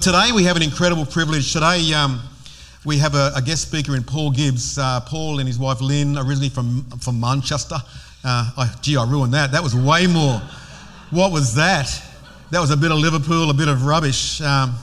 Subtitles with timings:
[0.00, 1.52] Today we have an incredible privilege.
[1.52, 2.22] Today um,
[2.86, 4.78] we have a, a, guest speaker in Paul Gibbs.
[4.78, 7.76] Uh, Paul and his wife Lynn, originally from, from Manchester.
[8.24, 9.52] Uh, I, gee, I ruined that.
[9.52, 10.40] That was way more.
[11.10, 11.86] What was that?
[12.50, 14.40] That was a bit of Liverpool, a bit of rubbish.
[14.40, 14.74] Um,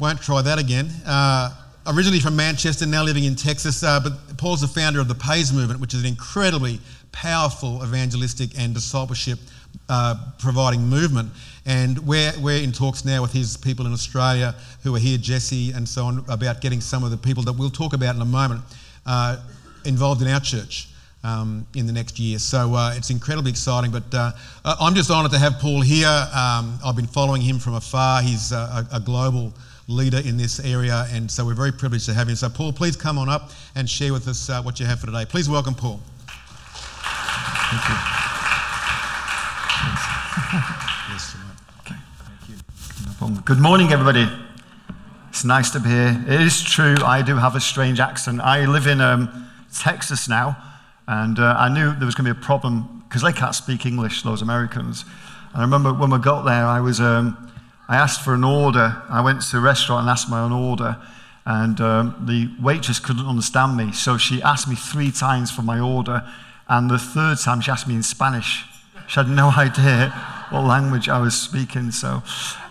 [0.00, 0.88] won't try that again.
[1.06, 1.54] Uh,
[1.86, 3.84] originally from Manchester, now living in Texas.
[3.84, 6.80] Uh, but Paul's the founder of the PAIS movement, which is an incredibly
[7.12, 9.38] powerful evangelistic and discipleship
[9.88, 11.30] uh, providing movement.
[11.66, 15.72] And we're, we're in talks now with his people in Australia who are here, Jesse
[15.72, 18.26] and so on, about getting some of the people that we'll talk about in a
[18.26, 18.62] moment
[19.06, 19.36] uh,
[19.84, 20.88] involved in our church.
[21.22, 22.38] Um, in the next year.
[22.38, 23.90] So uh, it's incredibly exciting.
[23.90, 24.32] But uh,
[24.64, 26.08] I'm just honoured to have Paul here.
[26.08, 28.22] Um, I've been following him from afar.
[28.22, 29.52] He's a, a, global
[29.86, 32.36] leader in this area, and so we're very privileged to have him.
[32.36, 35.06] So, Paul, please come on up and share with us uh, what you have for
[35.08, 35.26] today.
[35.26, 36.00] Please welcome Paul.
[40.52, 40.76] Thank you.
[43.20, 44.26] Good morning, everybody.
[45.28, 46.24] It's nice to be here.
[46.26, 48.40] It is true, I do have a strange accent.
[48.40, 50.56] I live in um, Texas now,
[51.06, 53.84] and uh, I knew there was going to be a problem because they can't speak
[53.84, 55.04] English, those Americans.
[55.52, 57.52] And I remember when we got there, I was, um,
[57.90, 59.02] I asked for an order.
[59.10, 60.96] I went to a restaurant and asked my own order,
[61.44, 65.78] and um, the waitress couldn't understand me, so she asked me three times for my
[65.78, 66.26] order,
[66.70, 68.64] and the third time she asked me in Spanish.
[69.08, 71.90] She had no idea what language I was speaking.
[71.90, 72.22] So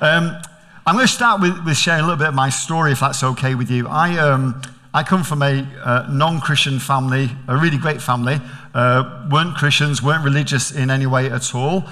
[0.02, 0.38] um,
[0.86, 3.24] I'm going to start with, with, sharing a little bit of my story, if that's
[3.24, 3.88] okay with you.
[3.88, 4.62] I, um,
[4.94, 8.40] I come from a uh, non Christian family, a really great family.
[8.74, 11.84] Uh, weren't Christians, weren't religious in any way at all.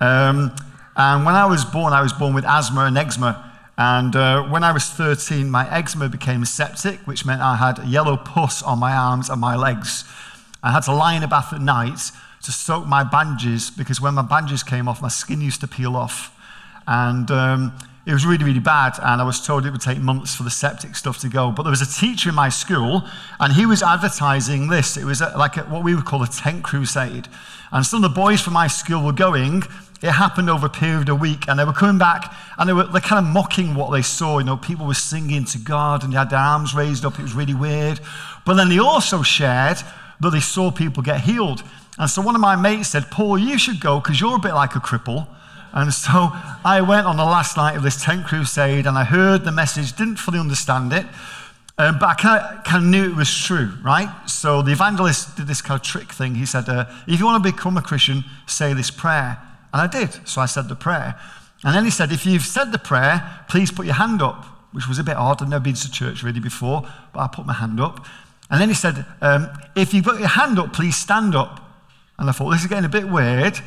[0.00, 0.54] Um,
[0.96, 3.52] and when I was born, I was born with asthma and eczema.
[3.76, 8.16] And uh, when I was 13, my eczema became septic, which meant I had yellow
[8.16, 10.04] pus on my arms and my legs.
[10.62, 12.12] I had to lie in a bath at night
[12.44, 15.96] to soak my bandages because when my bandages came off, my skin used to peel
[15.96, 16.30] off.
[16.86, 17.72] And um,
[18.06, 18.98] it was really, really bad.
[19.02, 21.50] And I was told it would take months for the septic stuff to go.
[21.50, 23.02] But there was a teacher in my school,
[23.40, 24.96] and he was advertising this.
[24.96, 27.28] It was a, like a, what we would call a tent crusade.
[27.72, 29.62] And some of the boys from my school were going.
[30.02, 32.74] It happened over a period of a week, and they were coming back, and they
[32.74, 34.38] were they're kind of mocking what they saw.
[34.38, 37.18] You know, people were singing to God, and they had their arms raised up.
[37.18, 38.00] It was really weird.
[38.44, 39.78] But then they also shared
[40.20, 41.62] that they saw people get healed.
[41.98, 44.54] And so one of my mates said, Paul, you should go because you're a bit
[44.54, 45.28] like a cripple.
[45.72, 46.10] And so
[46.64, 49.94] I went on the last night of this tent crusade and I heard the message,
[49.96, 51.06] didn't fully understand it,
[51.76, 54.08] um, but I kind of, kind of knew it was true, right?
[54.28, 56.36] So the evangelist did this kind of trick thing.
[56.36, 59.38] He said, uh, If you want to become a Christian, say this prayer.
[59.72, 60.26] And I did.
[60.28, 61.18] So I said the prayer.
[61.64, 64.86] And then he said, If you've said the prayer, please put your hand up, which
[64.86, 65.42] was a bit odd.
[65.42, 68.06] I'd never been to church really before, but I put my hand up.
[68.50, 71.63] And then he said, um, If you've got your hand up, please stand up.
[72.18, 73.58] And I thought, this is getting a bit weird.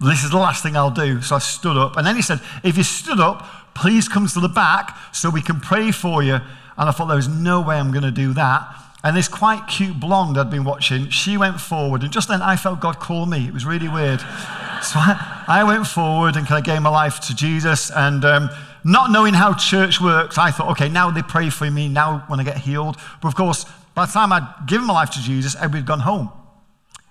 [0.00, 1.20] This is the last thing I'll do.
[1.20, 1.96] So I stood up.
[1.96, 5.42] And then he said, if you stood up, please come to the back so we
[5.42, 6.34] can pray for you.
[6.34, 8.74] And I thought, there was no way I'm going to do that.
[9.02, 12.02] And this quite cute blonde I'd been watching, she went forward.
[12.02, 13.46] And just then I felt God call me.
[13.46, 14.20] It was really weird.
[14.82, 17.90] so I, I, went forward and kind of gave my life to Jesus.
[17.90, 18.50] And um,
[18.84, 21.88] not knowing how church works, I thought, okay, now they pray for me.
[21.88, 22.96] Now when I get healed.
[23.20, 26.00] But of course, by the time I'd given my life to Jesus, everybody had gone
[26.00, 26.30] home.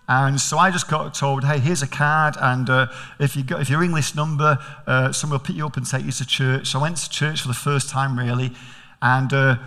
[0.09, 2.87] And so I just got told, hey, here's a card, and uh,
[3.19, 6.05] if, you got, if ring this number, uh, someone will pick you up and take
[6.05, 6.67] you to church.
[6.67, 8.53] So I went to church for the first time, really,
[9.01, 9.57] and uh,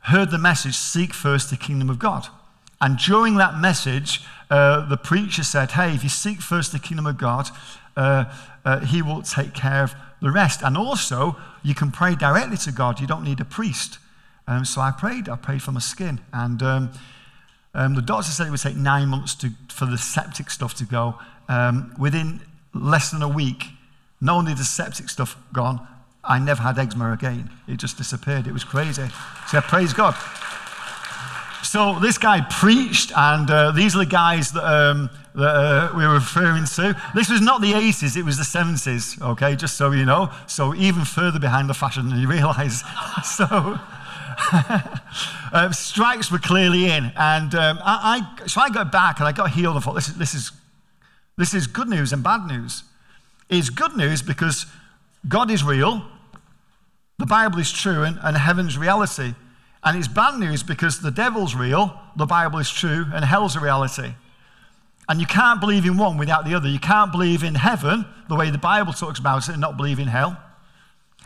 [0.00, 2.28] heard the message seek first the kingdom of God.
[2.80, 7.06] And during that message, uh, the preacher said, hey, if you seek first the kingdom
[7.06, 7.48] of God,
[7.96, 8.24] uh,
[8.64, 10.62] uh, he will take care of the rest.
[10.62, 13.98] And also, you can pray directly to God, you don't need a priest.
[14.46, 16.20] Um, so I prayed, I prayed for my skin.
[16.32, 16.90] And um,
[17.74, 20.84] um, the doctor said it would take nine months to, for the septic stuff to
[20.84, 21.18] go.
[21.48, 22.40] Um, within
[22.72, 23.64] less than a week,
[24.20, 25.86] not only the septic stuff gone,
[26.22, 27.50] I never had eczema again.
[27.68, 28.46] It just disappeared.
[28.46, 29.08] It was crazy.
[29.48, 30.14] So praise God.
[31.62, 36.06] So this guy preached, and uh, these are the guys that, um, that uh, we
[36.06, 36.96] were referring to.
[37.14, 40.30] This was not the 80s, it was the 70s, okay, just so you know.
[40.46, 42.84] So even further behind the fashion than you realize.
[43.24, 43.80] so
[45.54, 47.12] uh, strikes were clearly in.
[47.16, 49.76] And um, I, I, so I go back and I got healed.
[49.76, 50.52] I thought, this is, this, is,
[51.38, 52.82] this is good news and bad news.
[53.48, 54.66] It's good news because
[55.28, 56.02] God is real,
[57.18, 59.34] the Bible is true, and, and heaven's reality.
[59.84, 63.60] And it's bad news because the devil's real, the Bible is true, and hell's a
[63.60, 64.14] reality.
[65.08, 66.68] And you can't believe in one without the other.
[66.68, 69.98] You can't believe in heaven the way the Bible talks about it and not believe
[69.98, 70.36] in hell.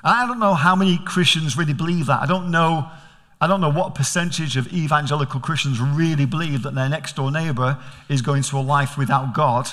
[0.04, 2.20] And I don't know how many Christians really believe that.
[2.20, 2.90] I don't know,
[3.40, 7.78] I don't know what percentage of evangelical Christians really believe that their next door neighbor
[8.08, 9.68] is going to a life without God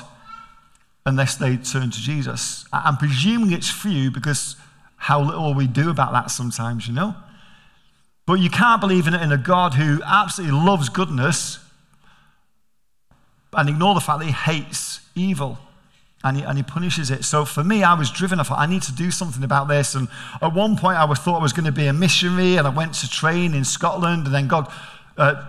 [1.05, 2.65] unless they turn to Jesus.
[2.71, 4.55] I'm presuming it's few because
[4.97, 7.15] how little we do about that sometimes, you know?
[8.25, 11.59] But you can't believe in, a God who absolutely loves goodness
[13.53, 15.59] and ignore the fact that he hates evil
[16.23, 17.23] and he, and he punishes it.
[17.23, 18.39] So for me, I was driven.
[18.39, 19.93] I thought, I need to do something about this.
[19.95, 20.07] And
[20.41, 22.93] at one point, I thought I was going to be a missionary, and I went
[22.95, 24.71] to train in Scotland, and then God
[25.17, 25.45] uh,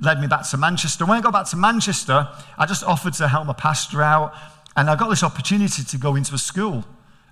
[0.00, 1.04] led me back to Manchester.
[1.04, 4.32] When I got back to Manchester, I just offered to help my pastor out,
[4.76, 6.84] and I got this opportunity to go into a school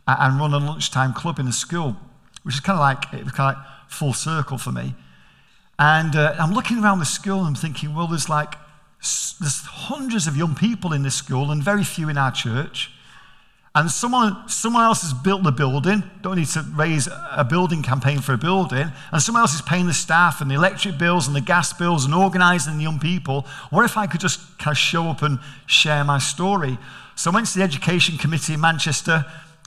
[0.06, 1.96] and run a lunchtime club in a school,
[2.42, 4.94] which is kind of like, it was kind of like full circle for me.
[5.78, 8.54] And uh, I'm looking around the school and I'm thinking, well, there's like
[9.38, 12.90] there's hundreds of young people in this school and very few in our church.
[13.76, 18.20] And someone, someone else has built the building, don't need to raise a building campaign
[18.20, 21.34] for a building, and someone else is paying the staff and the electric bills and
[21.34, 23.44] the gas bills and organizing the young people.
[23.70, 26.78] What if I could just kind of show up and share my story?
[27.16, 29.26] So I went to the education committee in Manchester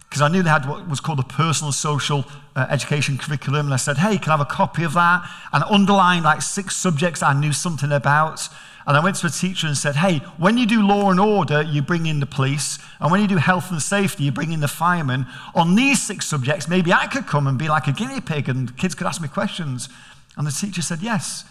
[0.09, 2.23] because I knew they had what was called a personal social
[2.55, 3.67] uh, education curriculum.
[3.67, 5.29] And I said, hey, can I have a copy of that?
[5.51, 8.47] And underlined like six subjects I knew something about.
[8.87, 11.61] And I went to a teacher and said, hey, when you do law and order,
[11.61, 12.79] you bring in the police.
[13.01, 15.27] And when you do health and safety, you bring in the firemen.
[15.53, 18.75] On these six subjects, maybe I could come and be like a guinea pig and
[18.77, 19.89] kids could ask me questions.
[20.37, 21.43] And the teacher said, yes.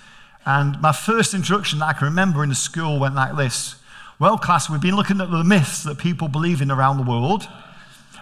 [0.47, 3.77] And my first introduction that I can remember in the school went like this
[4.19, 7.47] Well, class, we've been looking at the myths that people believe in around the world.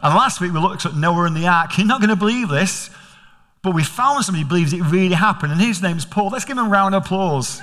[0.03, 1.79] And last week we looked at Noah and the ark.
[1.79, 2.91] You're not going to believe this,
[3.63, 6.31] but we found somebody who believes it really happened, and his name's Paul.
[6.31, 7.63] Let's give him a round of applause.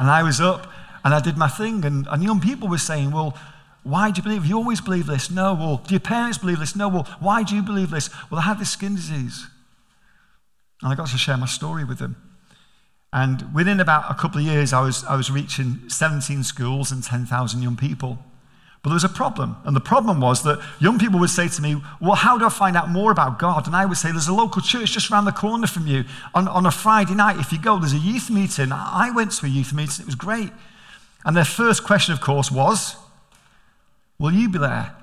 [0.00, 0.66] And I was up
[1.04, 1.84] and I did my thing.
[1.84, 3.36] And, and young people were saying, Well,
[3.82, 4.46] why do you believe?
[4.46, 5.30] You always believe this?
[5.30, 5.52] No.
[5.52, 6.74] Well, do your parents believe this?
[6.74, 6.88] No.
[6.88, 8.08] Well, why do you believe this?
[8.30, 9.46] Well, I had this skin disease.
[10.82, 12.16] And I got to share my story with them.
[13.12, 17.04] And within about a couple of years, I was, I was reaching 17 schools and
[17.04, 18.18] 10,000 young people.
[18.82, 19.56] But there was a problem.
[19.64, 22.48] And the problem was that young people would say to me, Well, how do I
[22.48, 23.66] find out more about God?
[23.66, 26.04] And I would say, There's a local church just around the corner from you.
[26.34, 28.72] On, on a Friday night, if you go, there's a youth meeting.
[28.72, 30.50] I went to a youth meeting, it was great.
[31.24, 32.96] And their first question, of course, was,
[34.18, 34.94] Will you be there?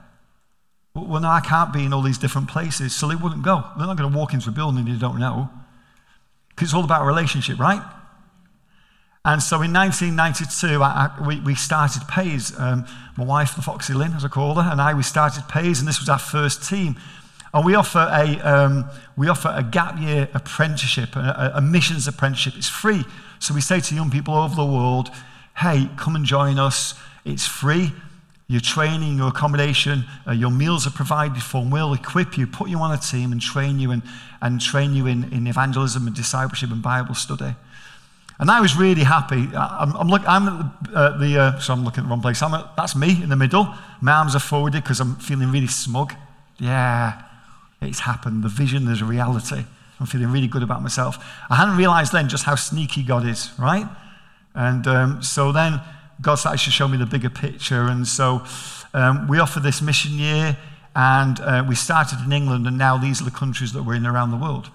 [0.96, 2.96] Well, no, I can't be in all these different places.
[2.96, 3.64] So they wouldn't go.
[3.78, 5.50] They're not going to walk into a building they don't know.
[6.50, 7.82] Because it's all about relationship, right?
[9.26, 12.58] And so in 1992, I, I, we, we, started PAIS.
[12.58, 12.86] Um,
[13.18, 15.88] my wife, the Foxy Lynn, as I call her, and I, we started PAIS, and
[15.88, 16.96] this was our first team.
[17.54, 18.86] And we offer a, um,
[19.16, 22.54] we offer a gap year apprenticeship, a, a, missions apprenticeship.
[22.56, 23.04] It's free.
[23.40, 25.10] So we say to young people all over the world,
[25.58, 26.94] hey, come and join us.
[27.26, 27.94] It's free.
[28.48, 32.70] Your training, your accommodation, uh, your meals are provided for, and we'll equip you, put
[32.70, 34.04] you on a team, and train you, and,
[34.42, 37.56] and train you in, in evangelism and discipleship and Bible study.
[38.40, 39.48] And I was really happy.
[39.56, 42.22] I'm, I'm, look, I'm at the, uh, the uh, so I'm looking at the wrong
[42.22, 42.42] place.
[42.44, 43.74] I'm at, that's me in the middle.
[44.00, 46.14] My arms are forwarded because I'm feeling really smug.
[46.60, 47.24] Yeah,
[47.82, 48.44] it's happened.
[48.44, 49.66] The vision is a reality.
[50.00, 51.18] I'm feeling really good about myself.
[51.50, 53.88] I hadn't realized then just how sneaky God is, right?
[54.54, 55.82] And um, so then
[56.22, 57.88] God started to show me the bigger picture.
[57.88, 58.44] And so
[58.94, 60.58] um, we offer this mission year,
[60.96, 64.06] and uh, we started in England, and now these are the countries that we're in
[64.06, 64.70] around the world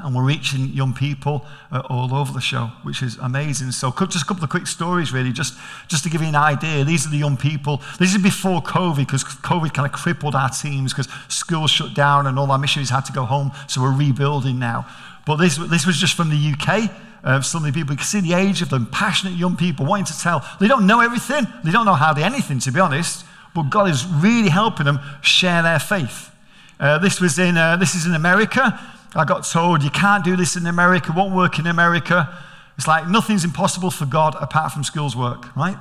[0.00, 3.72] and we're reaching young people uh, all over the show, which is amazing.
[3.72, 5.54] So, just a couple of quick stories, really, just,
[5.88, 6.84] just to give you an idea.
[6.84, 7.82] These are the young people.
[7.98, 12.28] This is before COVID, because COVID kind of crippled our teams because schools shut down
[12.28, 13.50] and all our missionaries had to go home.
[13.66, 14.86] So, we're rebuilding now.
[15.26, 16.92] But this, this was just from the UK.
[17.24, 19.84] Uh, some of the people, you can see the age of them, passionate young people
[19.84, 20.48] wanting to tell.
[20.60, 24.06] They don't know everything, they don't know hardly anything, to be honest, but God is
[24.06, 26.30] really helping them share their faith.
[26.78, 28.78] Uh, this, was in, uh, this is in America.
[29.14, 32.28] I got told, you can't do this in America, won't work in America.
[32.76, 35.76] It's like nothing's impossible for God apart from schools work, right?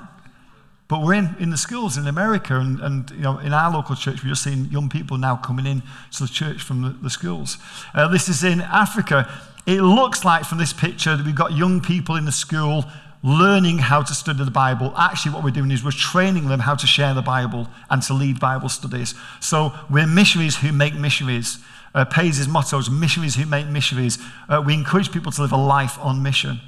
[0.88, 3.96] But we're in, in the schools in America, and, and you know, in our local
[3.96, 7.10] church, we're just seeing young people now coming in to the church from the, the
[7.10, 7.57] schools.
[7.93, 9.29] Uh, this is in Africa.
[9.65, 12.86] It looks like from this picture that we've got young people in the school
[13.22, 14.93] learning how to study the Bible.
[14.98, 18.13] Actually, what we're doing is we're training them how to share the Bible and to
[18.13, 19.13] lead Bible studies.
[19.41, 21.60] So we're missionaries who make missionaries
[21.97, 24.19] uh, PAIS his mottos missionaries who make missionaries.
[24.47, 26.59] Uh, we encourage people to live a life on mission.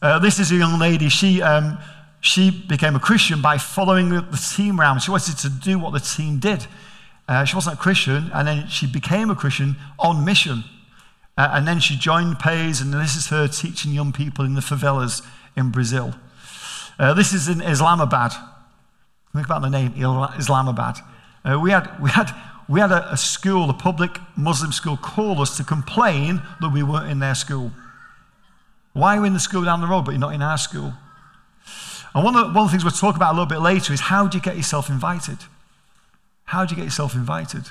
[0.00, 1.08] Uh, this is a young lady.
[1.08, 1.76] She, um,
[2.20, 5.00] she became a Christian by following the, team around.
[5.00, 6.66] She wanted to do what the team did.
[7.26, 10.62] Uh, she wasn't a Christian, and then she became a Christian on mission.
[11.36, 14.60] Uh, and then she joined PAIS, and this is her teaching young people in the
[14.60, 16.14] favelas in Brazil.
[16.96, 18.32] Uh, this is in Islamabad.
[19.32, 19.94] Think about the name,
[20.38, 21.00] Islamabad.
[21.60, 22.30] we, had, we, had,
[22.68, 26.82] we had a, a school, a public Muslim school, call us to complain that we
[26.82, 27.72] weren't in their school.
[28.92, 30.94] Why are we in the school down the road, but you're not in our school?
[32.14, 33.92] And one of, the, one of the things we'll talk about a little bit later
[33.92, 35.38] is how do you get yourself invited?
[36.44, 37.64] How do you get yourself invited?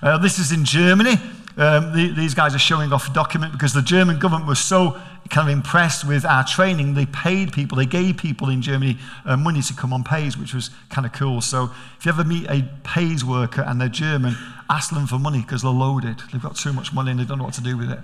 [0.00, 1.14] Uh, this is in Germany.
[1.56, 5.00] Um, the, these guys are showing off a document because the German government was so
[5.30, 6.94] kind of impressed with our training.
[6.94, 10.54] They paid people, they gave people in Germany uh, money to come on PAIS, which
[10.54, 11.40] was kind of cool.
[11.40, 14.36] So if you ever meet a PAIS worker and they're German,
[14.68, 16.20] ask them for money because they're loaded.
[16.32, 17.98] They've got too much money and they don't know what to do with it.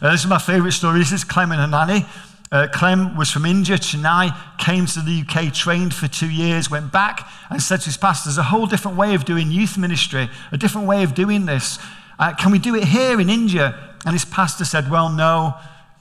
[0.00, 0.98] Uh, this is my favorite story.
[0.98, 2.06] This is Clem and Hanani.
[2.50, 6.90] Uh, Clem was from India, Chennai, came to the UK, trained for two years, went
[6.90, 10.30] back and said to his pastor, There's a whole different way of doing youth ministry,
[10.50, 11.78] a different way of doing this.
[12.18, 13.94] Uh, can we do it here in India?
[14.06, 15.56] And his pastor said, Well, no,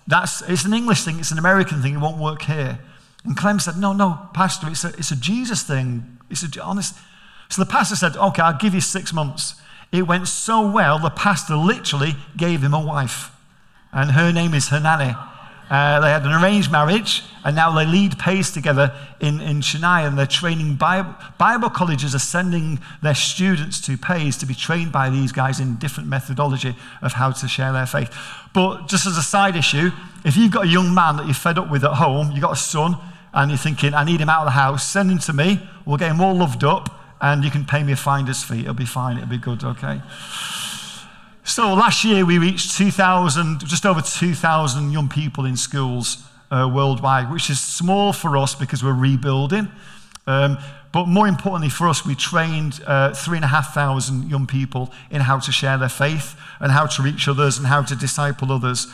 [0.07, 2.79] that's, it's an English thing, it's an American thing, it won't work here.
[3.23, 6.17] And Clem said, No, no, Pastor, it's a, it's a Jesus thing.
[6.29, 6.95] It's a honest.
[7.49, 9.55] So the pastor said, Okay, I'll give you six months.
[9.91, 13.31] It went so well, the pastor literally gave him a wife.
[13.91, 15.15] And her name is Hanani.
[15.69, 20.07] Uh, they had an arranged marriage, and now they lead PAIS together in, in Chennai,
[20.07, 24.91] and they're training Bible, Bible colleges are sending their students to PAIS to be trained
[24.91, 28.15] by these guys in different methodology of how to share their faith.
[28.53, 29.91] But just as a side issue,
[30.23, 32.53] if you've got a young man that you're fed up with at home, you've got
[32.53, 32.95] a son,
[33.33, 35.97] and you're thinking, I need him out of the house, send him to me, we'll
[35.97, 38.61] get him all loved up, and you can pay me a finder's fee.
[38.61, 40.01] It'll be fine, it'll be good, okay?
[41.47, 46.17] So last year we reached 2,000, just over 2,000 young people in schools
[46.51, 49.69] uh, worldwide, which is small for us because we're rebuilding.
[50.27, 50.57] Um,
[50.91, 55.77] but more importantly for us, we trained uh, 3,500 young people in how to share
[55.77, 58.87] their faith and how to reach others and how to disciple others.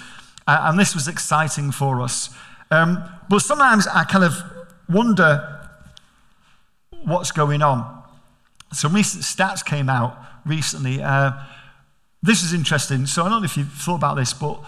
[0.46, 2.30] Uh, and this was exciting for us.
[2.70, 4.36] Um, but sometimes I kind of
[4.88, 5.60] wonder
[7.04, 8.04] what's going on.
[8.74, 11.02] Some recent stats came out recently.
[11.02, 11.32] Uh,
[12.24, 13.06] this is interesting.
[13.06, 14.60] So I don't know if you've thought about this, but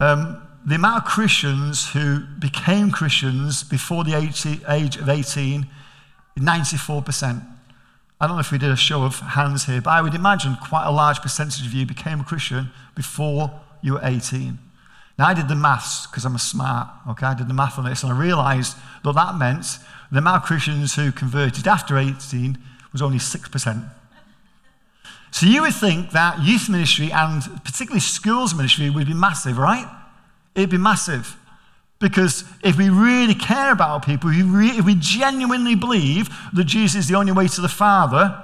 [0.00, 5.66] um, the amount of Christians who became Christians before the age of 18,
[6.38, 7.46] 94%.
[8.18, 10.56] I don't know if we did a show of hands here, but I would imagine
[10.56, 14.58] quite a large percentage of you became a Christian before you were 18.
[15.18, 17.26] Now, I did the maths because I'm a smart, okay?
[17.26, 19.66] I did the math on this, and I realized that that meant
[20.10, 22.58] the amount of Christians who converted after 18
[22.92, 23.90] was only 6%.
[25.36, 29.86] So you would think that youth ministry and particularly schools ministry would be massive, right?
[30.54, 31.36] It'd be massive.
[31.98, 37.16] Because if we really care about people, if we, genuinely believe that Jesus is the
[37.16, 38.42] only way to the Father,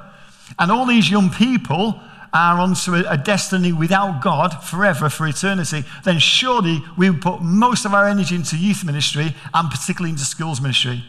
[0.59, 1.99] and all these young people
[2.31, 7.87] are onto a destiny without God forever for eternity, then surely we would put most
[7.87, 11.03] of our energy into youth ministry and particularly into schools ministry.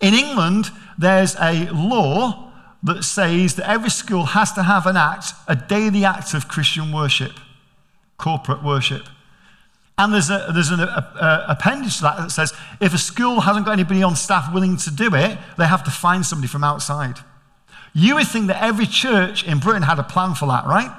[0.00, 2.47] In England, there's a law
[2.82, 6.92] that says that every school has to have an act, a daily act of Christian
[6.92, 7.32] worship,
[8.16, 9.08] corporate worship.
[9.96, 13.40] And there's, a, there's an a, a, appendage to that that says if a school
[13.40, 16.62] hasn't got anybody on staff willing to do it, they have to find somebody from
[16.62, 17.16] outside.
[17.94, 20.94] You would think that every church in Britain had a plan for that, right?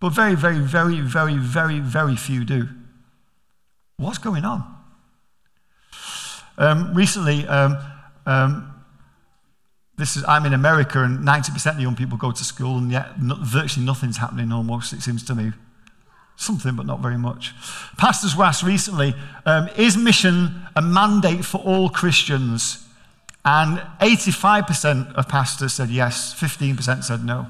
[0.00, 2.68] But very, very, very, very, very, very few do.
[3.98, 4.64] What's going on?
[6.56, 7.76] Um, recently, um,
[8.24, 8.77] um,
[9.98, 13.20] this is, I'm in America and 90% of young people go to school and yet
[13.20, 15.52] no, virtually nothing's happening almost, it seems to me.
[16.36, 17.52] Something, but not very much.
[17.96, 19.14] Pastors were asked recently,
[19.44, 22.86] um, is mission a mandate for all Christians?
[23.44, 27.48] And 85% of pastors said yes, 15% said no.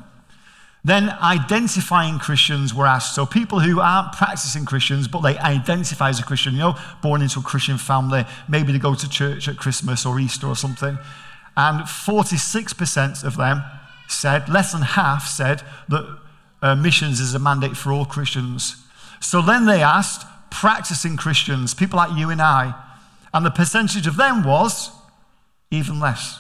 [0.85, 3.15] Then identifying Christians were asked.
[3.15, 7.21] So people who aren't practicing Christians, but they identify as a Christian, you know, born
[7.21, 10.97] into a Christian family, maybe they go to church at Christmas or Easter or something.
[11.59, 13.65] And 46% of them
[14.07, 16.19] said, less than half said that
[16.63, 18.77] uh, missions is a mandate for all Christians.
[19.19, 22.75] So then they asked practicing Christians, people like you and I,
[23.35, 24.93] and the percentage of them was
[25.73, 26.39] even less.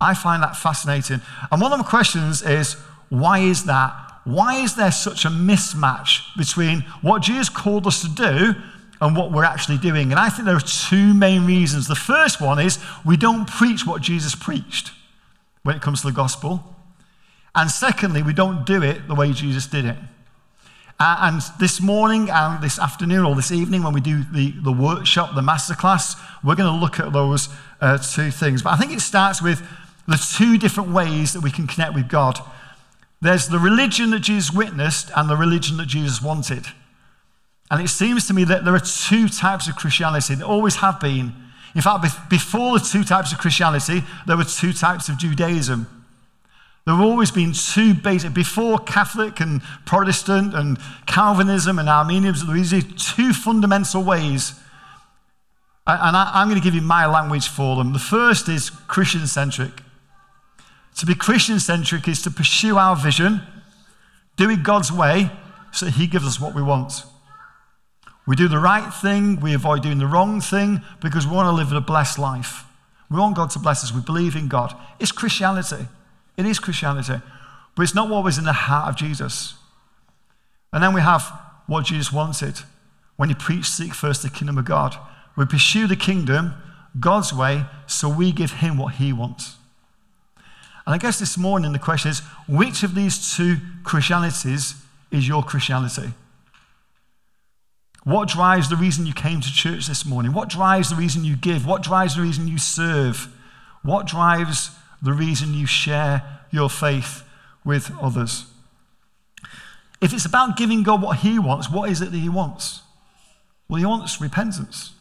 [0.00, 1.20] I find that fascinating.
[1.52, 2.74] And one of the questions is
[3.08, 3.94] why is that?
[4.24, 8.54] Why is there such a mismatch between what Jesus called us to do
[9.02, 10.12] and what we're actually doing.
[10.12, 11.88] And I think there are two main reasons.
[11.88, 14.92] The first one is we don't preach what Jesus preached
[15.64, 16.76] when it comes to the gospel.
[17.52, 19.96] And secondly, we don't do it the way Jesus did it.
[21.00, 24.70] Uh, and this morning and this afternoon or this evening, when we do the, the
[24.70, 27.48] workshop, the masterclass, we're going to look at those
[27.80, 28.62] uh, two things.
[28.62, 29.66] But I think it starts with
[30.06, 32.38] the two different ways that we can connect with God.
[33.20, 36.66] There's the religion that Jesus witnessed and the religion that Jesus wanted.
[37.72, 41.00] And it seems to me that there are two types of Christianity, there always have
[41.00, 41.32] been.
[41.74, 45.86] In fact, before the two types of Christianity, there were two types of Judaism.
[46.84, 50.76] There have always been two basic, before Catholic and Protestant and
[51.06, 54.52] Calvinism and Arminianism, there were two fundamental ways.
[55.86, 57.94] And I, am going to give you my language for them.
[57.94, 59.80] The first is Christian centric.
[60.98, 63.40] To be Christian centric is to pursue our vision,
[64.36, 65.30] do it God's way,
[65.72, 67.04] so He gives us what we want.
[68.26, 71.52] We do the right thing, we avoid doing the wrong thing because we want to
[71.52, 72.64] live a blessed life.
[73.10, 74.74] We want God to bless us, we believe in God.
[75.00, 75.86] It's Christianity.
[76.36, 77.20] It is Christianity.
[77.74, 79.54] But it's not what was in the heart of Jesus.
[80.72, 81.22] And then we have
[81.66, 82.60] what Jesus wanted
[83.16, 84.96] when he preached, Seek first the kingdom of God.
[85.36, 86.54] We pursue the kingdom
[86.98, 89.56] God's way, so we give him what he wants.
[90.86, 94.74] And I guess this morning the question is which of these two Christianities
[95.10, 96.12] is your Christianity?
[98.04, 100.32] What drives the reason you came to church this morning?
[100.32, 101.66] What drives the reason you give?
[101.66, 103.28] What drives the reason you serve?
[103.82, 107.22] What drives the reason you share your faith
[107.64, 108.46] with others?
[110.00, 112.82] If it's about giving God what He wants, what is it that He wants?
[113.68, 114.92] Well, He wants repentance.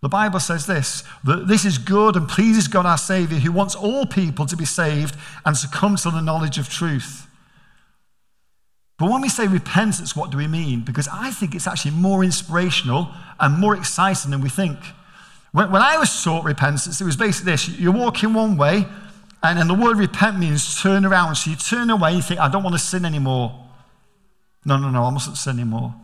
[0.00, 3.74] The Bible says this that this is good and pleases God our Savior, who wants
[3.74, 7.28] all people to be saved and to come to the knowledge of truth.
[8.96, 10.80] But when we say repentance, what do we mean?
[10.80, 13.08] Because I think it's actually more inspirational
[13.40, 14.78] and more exciting than we think.
[15.52, 18.86] When, when I was taught repentance, it was basically this you're walking one way,
[19.42, 21.34] and then the word repent means turn around.
[21.34, 23.52] So you turn away and you think, I don't want to sin anymore.
[24.64, 25.94] No, no, no, I mustn't sin anymore.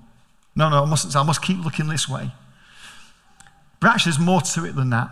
[0.54, 1.14] No, no, I mustn't.
[1.16, 2.30] I must keep looking this way.
[3.78, 5.10] But actually, there's more to it than that.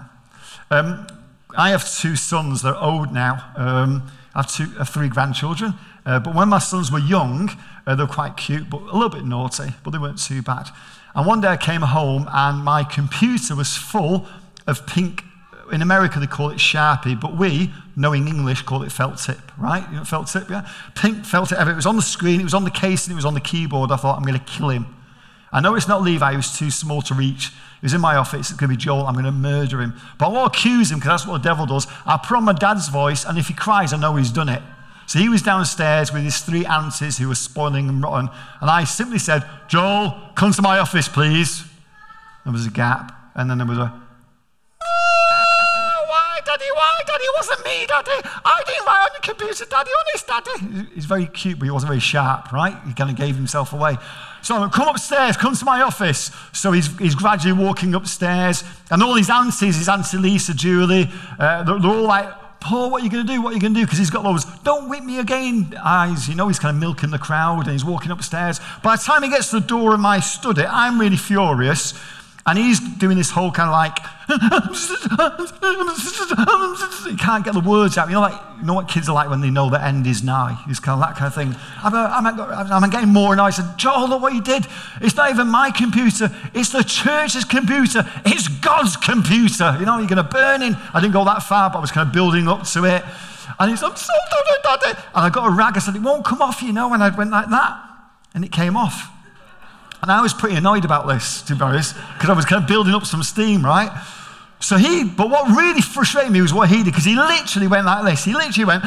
[0.71, 1.07] Um,
[1.57, 2.61] I have two sons.
[2.63, 3.53] They're old now.
[3.57, 5.75] Um, I have, two, have three grandchildren.
[6.07, 7.51] Uh, but when my sons were young,
[7.89, 10.69] uh, they were quite cute, but a little bit naughty, but they weren't too bad.
[11.17, 14.29] And one day I came home and my computer was full
[14.69, 15.25] of pink.
[15.73, 19.85] In America, they call it Sharpie, but we, knowing English, call it felt tip, right?
[19.91, 20.69] You know, felt tip, yeah?
[20.95, 21.59] Pink felt tip.
[21.59, 23.41] It was on the screen, it was on the case, and it was on the
[23.41, 23.91] keyboard.
[23.91, 24.87] I thought, I'm going to kill him.
[25.51, 27.51] I know it's not Levi, he was too small to reach.
[27.81, 29.95] He was in my office, it's going to be Joel, I'm going to murder him.
[30.19, 31.87] But I won't accuse him because that's what the devil does.
[32.05, 34.63] I'll put on my dad's voice, and if he cries, I know he's done it.
[35.07, 38.29] So he was downstairs with his three aunties who were spoiling and rotten.
[38.61, 41.65] And I simply said, Joel, come to my office, please.
[42.45, 43.15] There was a gap.
[43.35, 43.91] And then there was a,
[44.83, 47.25] oh, why, Daddy, why, Daddy?
[47.25, 48.11] It wasn't me, Daddy.
[48.45, 50.91] I didn't write on the computer, Daddy, honest, Daddy.
[50.95, 52.77] He's very cute, but he wasn't very sharp, right?
[52.87, 53.97] He kind of gave himself away.
[54.43, 56.31] So come upstairs, come to my office.
[56.53, 58.65] So he's, he's gradually walking upstairs.
[58.91, 63.03] And all his aunties, his auntie Lisa, Julie, uh, they're, they're all like, Paul, what
[63.03, 63.41] are you going to do?
[63.41, 63.87] What are you going to do?
[63.87, 66.29] Because he's got those, don't whip me again eyes.
[66.29, 68.61] You know, he's kind of milking the crowd and he's walking upstairs.
[68.83, 71.95] By the time he gets to the door of my study, I'm really furious.
[72.49, 73.99] And he's doing this whole kind of like,
[77.05, 78.09] he can't get the words out.
[78.09, 80.23] You know, like, you know what kids are like when they know the end is
[80.23, 80.59] nigh?
[80.67, 81.55] It's kind of that kind of thing.
[81.85, 83.49] Uh, I'm, I'm, I'm getting more annoyed.
[83.49, 84.67] I said, Joel, look what you did.
[85.03, 86.31] It's not even my computer.
[86.55, 88.11] It's the church's computer.
[88.25, 89.77] It's God's computer.
[89.79, 90.75] You know, you're going to burn in.
[90.95, 93.05] I didn't go that far, but I was kind of building up to it.
[93.61, 94.15] And he's, I'm so.
[94.65, 95.77] And I got a rag.
[95.77, 96.95] I said, it won't come off, you know.
[96.95, 97.79] And I went like that.
[98.33, 99.11] And it came off.
[100.03, 102.69] And I was pretty annoyed about this, to be honest, because I was kind of
[102.69, 103.91] building up some steam, right?
[104.61, 107.87] So he, but what really frustrated me was what he did, because he literally went
[107.87, 108.25] like this.
[108.25, 108.85] He literally went,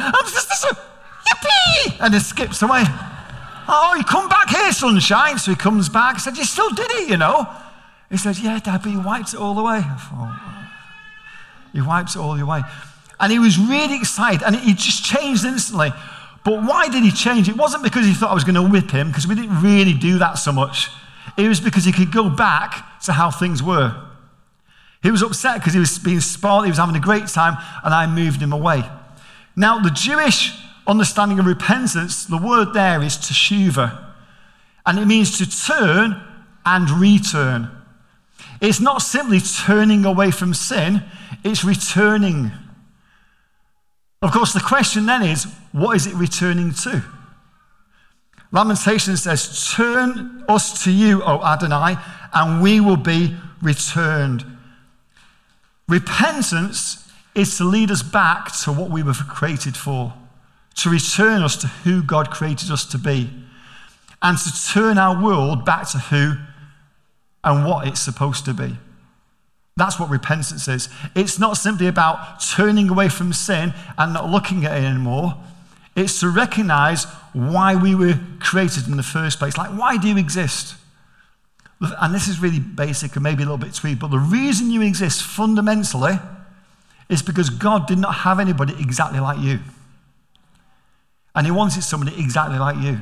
[1.26, 2.84] yippee, and then skips away.
[3.68, 5.38] Oh, you come back here, sunshine.
[5.38, 6.18] So he comes back.
[6.18, 7.46] Said, You still did it, you know?
[8.10, 9.78] He says, Yeah, Dad, but he wiped it all away.
[9.78, 10.40] I thought,
[11.72, 12.62] He wipes it all away.
[13.20, 15.92] And he was really excited, and he just changed instantly.
[16.44, 17.48] But why did he change?
[17.48, 19.94] It wasn't because he thought I was going to whip him, because we didn't really
[19.94, 20.90] do that so much.
[21.36, 24.08] It was because he could go back to how things were.
[25.02, 27.92] He was upset because he was being spoiled, he was having a great time, and
[27.92, 28.84] I moved him away.
[29.56, 30.52] Now, the Jewish
[30.86, 34.12] understanding of repentance, the word there is teshuva,
[34.86, 36.22] and it means to turn
[36.64, 37.70] and return.
[38.60, 41.02] It's not simply turning away from sin,
[41.42, 42.52] it's returning.
[44.20, 47.02] Of course, the question then is what is it returning to?
[48.52, 51.96] Lamentation says, Turn us to you, O Adonai,
[52.34, 54.44] and we will be returned.
[55.88, 60.12] Repentance is to lead us back to what we were created for,
[60.76, 63.30] to return us to who God created us to be,
[64.20, 66.34] and to turn our world back to who
[67.42, 68.76] and what it's supposed to be.
[69.76, 70.88] That's what repentance is.
[71.14, 75.34] It's not simply about turning away from sin and not looking at it anymore.
[75.94, 79.56] It's to recognize why we were created in the first place.
[79.58, 80.74] Like, why do you exist?
[81.80, 84.82] And this is really basic and maybe a little bit sweet, but the reason you
[84.82, 86.18] exist fundamentally
[87.08, 89.58] is because God did not have anybody exactly like you.
[91.34, 93.00] And He wanted somebody exactly like you.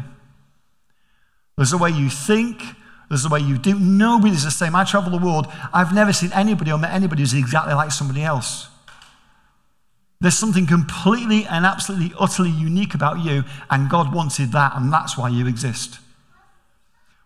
[1.57, 2.62] There's the way you think,
[3.09, 3.79] there's the way you do.
[3.79, 4.74] Nobody's the same.
[4.74, 5.46] I travel the world.
[5.74, 8.68] I've never seen anybody or met anybody who's exactly like somebody else.
[10.20, 15.16] There's something completely and absolutely, utterly unique about you, and God wanted that, and that's
[15.16, 15.98] why you exist.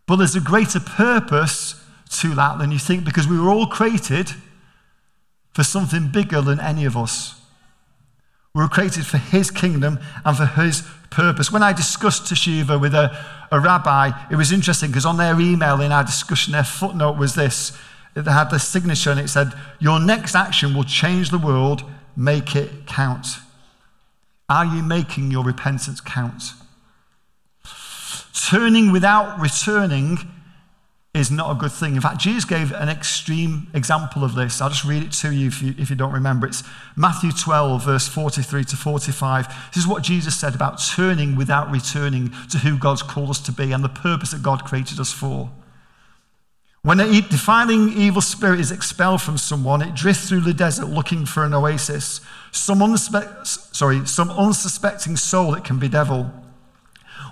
[0.06, 1.82] But there's a greater purpose
[2.20, 4.30] to that than you think because we were all created
[5.52, 7.40] for something bigger than any of us.
[8.54, 11.50] We were created for His kingdom and for His purpose.
[11.50, 13.16] When I discussed Teshuva with a,
[13.50, 17.34] a rabbi, it was interesting because on their email in our discussion, their footnote was
[17.34, 17.76] this.
[18.14, 21.82] They had the signature and it said, Your next action will change the world
[22.16, 23.26] make it count?
[24.48, 26.42] Are you making your repentance count?
[28.48, 30.18] Turning without returning
[31.14, 31.94] is not a good thing.
[31.94, 34.60] In fact, Jesus gave an extreme example of this.
[34.60, 36.46] I'll just read it to you if you, if you don't remember.
[36.46, 36.64] It's
[36.96, 39.46] Matthew 12, verse 43 to 45.
[39.72, 43.52] This is what Jesus said about turning without returning to who God's called us to
[43.52, 45.50] be and the purpose that God created us for.
[46.84, 51.24] When a defiling evil spirit is expelled from someone, it drifts through the desert looking
[51.24, 52.20] for an oasis.
[52.52, 56.30] Some, unspe- sorry, some unsuspecting soul, it can bedevil.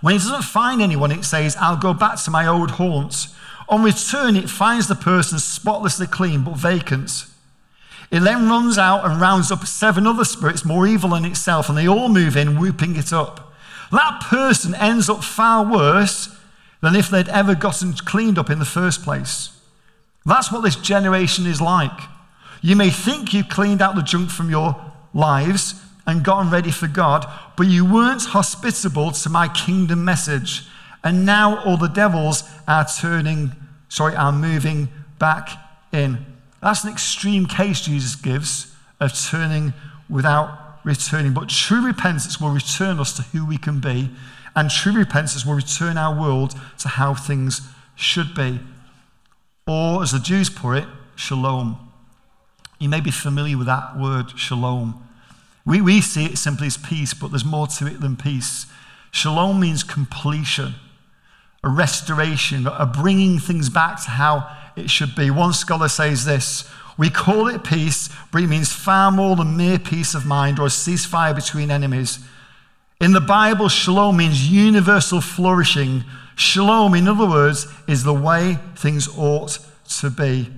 [0.00, 3.34] When it doesn't find anyone, it says, I'll go back to my old haunts.
[3.68, 7.26] On return, it finds the person spotlessly clean but vacant.
[8.10, 11.76] It then runs out and rounds up seven other spirits more evil than itself, and
[11.76, 13.52] they all move in, whooping it up.
[13.90, 16.34] That person ends up far worse
[16.82, 19.56] than if they'd ever gotten cleaned up in the first place.
[20.26, 21.98] That's what this generation is like.
[22.60, 24.76] You may think you cleaned out the junk from your
[25.14, 30.64] lives and gotten ready for God, but you weren't hospitable to my kingdom message.
[31.04, 33.52] And now all the devils are turning,
[33.88, 35.50] sorry, are moving back
[35.92, 36.24] in.
[36.60, 39.72] That's an extreme case Jesus gives of turning
[40.08, 41.32] without returning.
[41.32, 44.10] But true repentance will return us to who we can be
[44.54, 47.62] and true repentance will return our world to how things
[47.94, 48.60] should be.
[49.66, 51.78] Or, as the Jews put it, shalom.
[52.78, 55.06] You may be familiar with that word, shalom.
[55.64, 58.66] We, we see it simply as peace, but there's more to it than peace.
[59.12, 60.74] Shalom means completion,
[61.62, 65.30] a restoration, a bringing things back to how it should be.
[65.30, 69.78] One scholar says this We call it peace, but it means far more than mere
[69.78, 72.18] peace of mind or a ceasefire between enemies.
[73.02, 76.04] In the Bible, shalom means universal flourishing.
[76.36, 79.58] Shalom, in other words, is the way things ought
[79.98, 80.48] to be.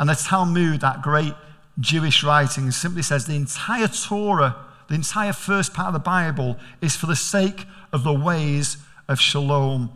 [0.00, 1.32] And the Talmud, that great
[1.78, 4.56] Jewish writing, simply says the entire Torah,
[4.88, 9.20] the entire first part of the Bible, is for the sake of the ways of
[9.20, 9.88] shalom.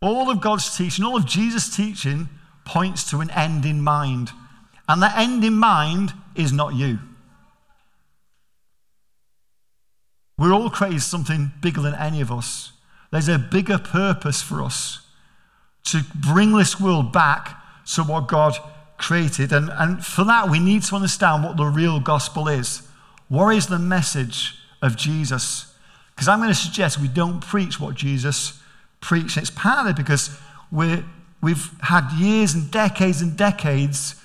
[0.00, 2.30] All of God's teaching, all of Jesus' teaching,
[2.64, 4.30] points to an end in mind.
[4.88, 6.98] And that end in mind is not you.
[10.36, 12.72] We're all created something bigger than any of us.
[13.10, 15.00] There's a bigger purpose for us
[15.84, 17.60] to bring this world back
[17.94, 18.56] to what God
[18.98, 19.52] created.
[19.52, 22.82] And, and for that, we need to understand what the real gospel is.
[23.28, 25.72] What is the message of Jesus?
[26.14, 28.60] Because I'm going to suggest we don't preach what Jesus
[29.00, 29.36] preached.
[29.36, 30.36] It's partly because
[30.70, 31.04] we're,
[31.42, 34.16] we've had years and decades and decades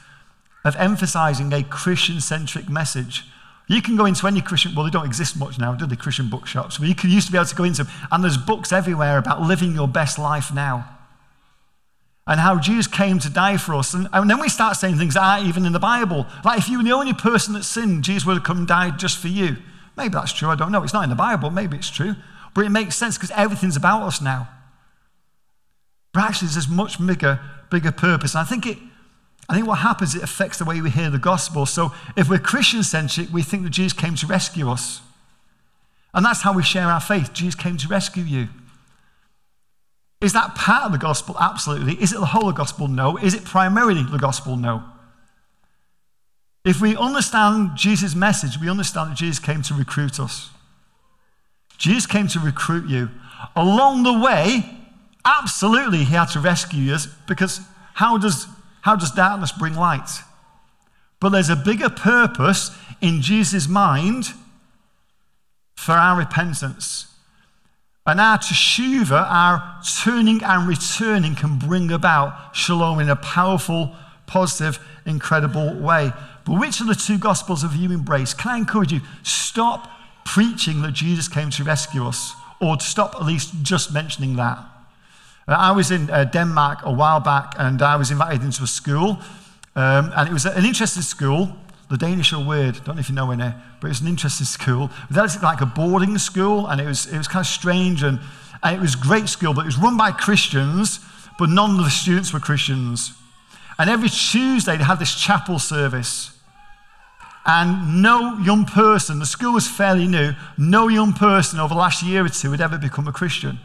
[0.63, 3.25] of emphasizing a Christian centric message.
[3.69, 6.27] You can go into any Christian, well, they don't exist much now, do they, Christian
[6.27, 6.79] bookshops?
[6.79, 9.43] But you used to be able to go into them, and there's books everywhere about
[9.43, 10.89] living your best life now.
[12.25, 13.93] And how Jesus came to die for us.
[13.93, 16.25] And, and then we start saying things that aren't even in the Bible.
[16.43, 18.99] Like if you were the only person that sinned, Jesus would have come and died
[18.99, 19.57] just for you.
[19.95, 20.83] Maybe that's true, I don't know.
[20.83, 22.15] It's not in the Bible, maybe it's true.
[22.55, 24.47] But it makes sense because everything's about us now.
[26.11, 28.33] But actually, there's this much bigger, bigger purpose.
[28.33, 28.77] And I think it,
[29.49, 31.65] I think what happens, it affects the way we hear the gospel.
[31.65, 35.01] So if we're Christian centric, we think that Jesus came to rescue us.
[36.13, 37.33] And that's how we share our faith.
[37.33, 38.47] Jesus came to rescue you.
[40.21, 41.35] Is that part of the gospel?
[41.39, 41.93] Absolutely.
[41.93, 42.87] Is it the whole of the gospel?
[42.87, 43.17] No.
[43.17, 44.55] Is it primarily the gospel?
[44.55, 44.83] No.
[46.63, 50.51] If we understand Jesus' message, we understand that Jesus came to recruit us.
[51.77, 53.09] Jesus came to recruit you.
[53.55, 54.77] Along the way,
[55.25, 57.61] absolutely, he had to rescue us because
[57.93, 58.45] how does
[58.81, 60.09] how does darkness bring light?
[61.19, 64.33] But there's a bigger purpose in Jesus' mind
[65.75, 67.07] for our repentance.
[68.05, 74.79] And our teshuva, our turning and returning, can bring about shalom in a powerful, positive,
[75.05, 76.11] incredible way.
[76.45, 78.37] But which of the two gospels have you embraced?
[78.39, 79.01] Can I encourage you?
[79.23, 79.91] Stop
[80.25, 84.59] preaching that Jesus came to rescue us, or stop at least just mentioning that.
[85.57, 89.19] I was in uh, Denmark a while back and I was invited into a school.
[89.75, 91.55] Um, and it was an interesting school.
[91.89, 92.83] The Danish are weird.
[92.83, 94.91] Don't know if you know any, but it was an interesting school.
[95.09, 98.03] It was like a boarding school and it was, it was kind of strange.
[98.03, 98.19] And,
[98.61, 100.99] and it was great school, but it was run by Christians,
[101.39, 103.13] but none of the students were Christians.
[103.79, 106.37] And every Tuesday they had this chapel service.
[107.45, 112.03] And no young person, the school was fairly new, no young person over the last
[112.03, 113.57] year or two had ever become a Christian.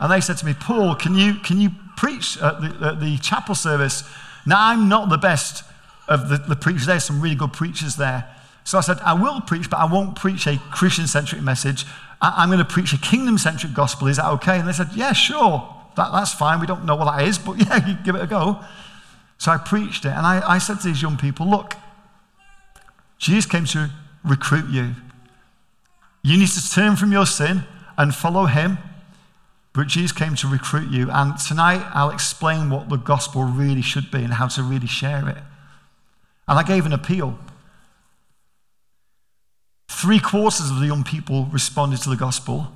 [0.00, 3.18] And they said to me, Paul, can you, can you preach at the, at the
[3.18, 4.04] chapel service?
[4.46, 5.64] Now, I'm not the best
[6.08, 6.86] of the, the preachers.
[6.86, 8.28] There's some really good preachers there.
[8.64, 11.86] So I said, I will preach, but I won't preach a Christian centric message.
[12.20, 14.08] I, am going to preach a kingdom centric gospel.
[14.08, 14.58] Is that okay?
[14.58, 15.74] And they said, Yeah, sure.
[15.96, 16.60] That, that's fine.
[16.60, 18.60] We don't know what that is, but yeah, give it a go.
[19.38, 20.10] So I preached it.
[20.10, 21.76] And I, I said to these young people, Look,
[23.18, 23.90] Jesus came to
[24.24, 24.94] recruit you.
[26.22, 27.64] You need to turn from your sin
[27.96, 28.78] and follow him.
[29.72, 31.10] But Jesus came to recruit you.
[31.10, 35.28] And tonight I'll explain what the gospel really should be and how to really share
[35.28, 35.38] it.
[36.48, 37.38] And I gave an appeal.
[39.88, 42.68] Three quarters of the young people responded to the gospel,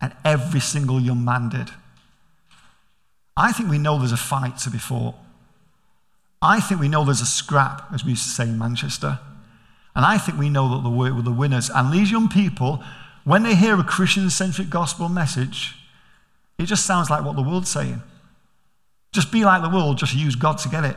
[0.00, 1.70] and every single young man did.
[3.36, 5.14] I think we know there's a fight to be fought.
[6.42, 9.18] I think we know there's a scrap, as we used to say in Manchester.
[9.94, 11.68] And I think we know that the word were the winners.
[11.68, 12.82] And these young people,
[13.24, 15.76] when they hear a Christian centric gospel message,
[16.60, 18.02] it just sounds like what the world's saying.
[19.12, 20.96] Just be like the world, just use God to get it.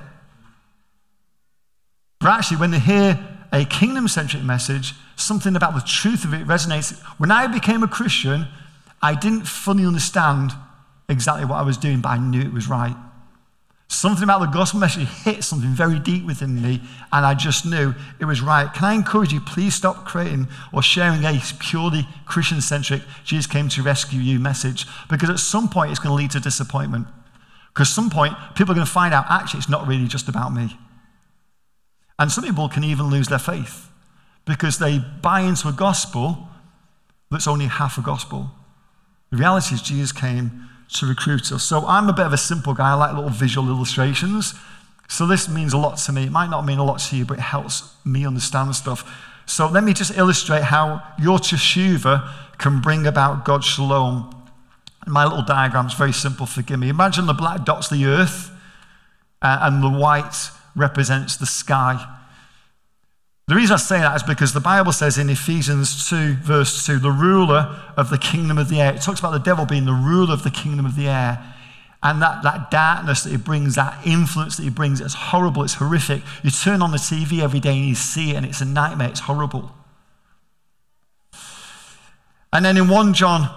[2.19, 3.19] But actually, when they hear
[3.51, 6.99] a kingdom centric message, something about the truth of it resonates.
[7.17, 8.47] When I became a Christian,
[9.01, 10.51] I didn't fully understand
[11.07, 12.95] exactly what I was doing, but I knew it was right.
[13.93, 17.93] Something about the gospel message hit something very deep within me, and I just knew
[18.19, 18.73] it was right.
[18.73, 23.69] Can I encourage you, please stop creating or sharing a purely Christian centric, Jesus came
[23.69, 27.05] to rescue you message, because at some point it's going to lead to disappointment.
[27.67, 30.27] Because at some point, people are going to find out actually it's not really just
[30.27, 30.75] about me.
[32.17, 33.91] And some people can even lose their faith
[34.45, 36.47] because they buy into a gospel
[37.29, 38.49] that's only half a gospel.
[39.29, 41.63] The reality is, Jesus came to recruit us.
[41.63, 42.91] So I'm a bit of a simple guy.
[42.91, 44.53] I like little visual illustrations.
[45.09, 46.23] So this means a lot to me.
[46.23, 49.03] It might not mean a lot to you, but it helps me understand stuff.
[49.45, 54.29] So let me just illustrate how your teshuva can bring about God's shalom.
[55.05, 56.89] My little diagram is very simple, forgive me.
[56.89, 58.51] Imagine the black dot's the earth,
[59.41, 62.19] uh, and the white represents the sky.
[63.47, 66.99] The reason I say that is because the Bible says in Ephesians 2, verse 2,
[66.99, 68.93] the ruler of the kingdom of the air.
[68.93, 71.53] It talks about the devil being the ruler of the kingdom of the air.
[72.01, 75.75] And that, that darkness that he brings, that influence that he brings, it's horrible, it's
[75.75, 76.21] horrific.
[76.41, 79.09] You turn on the TV every day and you see it, and it's a nightmare,
[79.09, 79.71] it's horrible.
[82.53, 83.49] And then in 1 John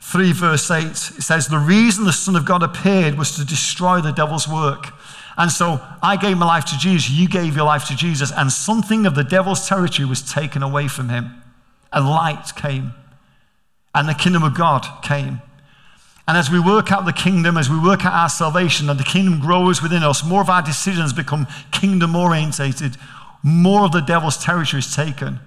[0.00, 4.00] 3, verse 8, it says, The reason the Son of God appeared was to destroy
[4.00, 4.92] the devil's work.
[5.38, 8.50] And so I gave my life to Jesus, you gave your life to Jesus, and
[8.52, 11.42] something of the devil's territory was taken away from him.
[11.92, 12.92] A light came,
[13.94, 15.40] and the kingdom of God came.
[16.26, 19.04] And as we work out the kingdom, as we work out our salvation, and the
[19.04, 22.96] kingdom grows within us, more of our decisions become kingdom orientated,
[23.44, 25.38] more of the devil's territory is taken.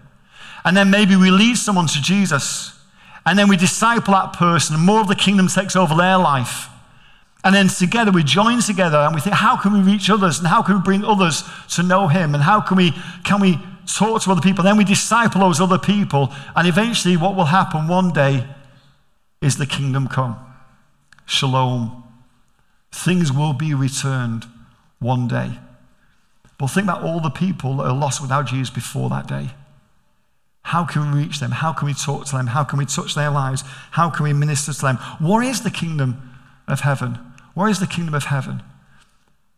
[0.63, 2.79] And then maybe we lead someone to Jesus,
[3.25, 6.69] and then we disciple that person, and more of the kingdom takes over their life.
[7.43, 10.47] And then together we join together and we think, how can we reach others and
[10.47, 14.21] how can we bring others to know Him and how can we, can we talk
[14.23, 14.61] to other people?
[14.61, 16.31] And Then we disciple those other people.
[16.55, 18.45] And eventually, what will happen one day
[19.41, 20.37] is the kingdom come.
[21.25, 22.03] Shalom.
[22.91, 24.45] Things will be returned
[24.99, 25.57] one day.
[26.59, 29.49] But think about all the people that are lost without Jesus before that day.
[30.63, 31.51] How can we reach them?
[31.51, 32.47] How can we talk to them?
[32.47, 33.63] How can we touch their lives?
[33.91, 34.97] How can we minister to them?
[35.19, 36.21] What is the kingdom
[36.67, 37.17] of heaven?
[37.53, 38.63] Where is the kingdom of heaven?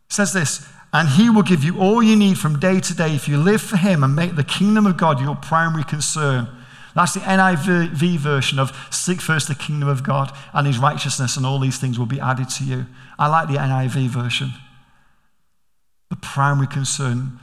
[0.08, 3.14] It says this, and he will give you all you need from day to day
[3.14, 6.48] if you live for him and make the kingdom of God your primary concern.
[6.94, 11.44] That's the NIV version of seek first the kingdom of God and his righteousness, and
[11.44, 12.86] all these things will be added to you.
[13.18, 14.52] I like the NIV version.
[16.10, 17.40] The primary concern.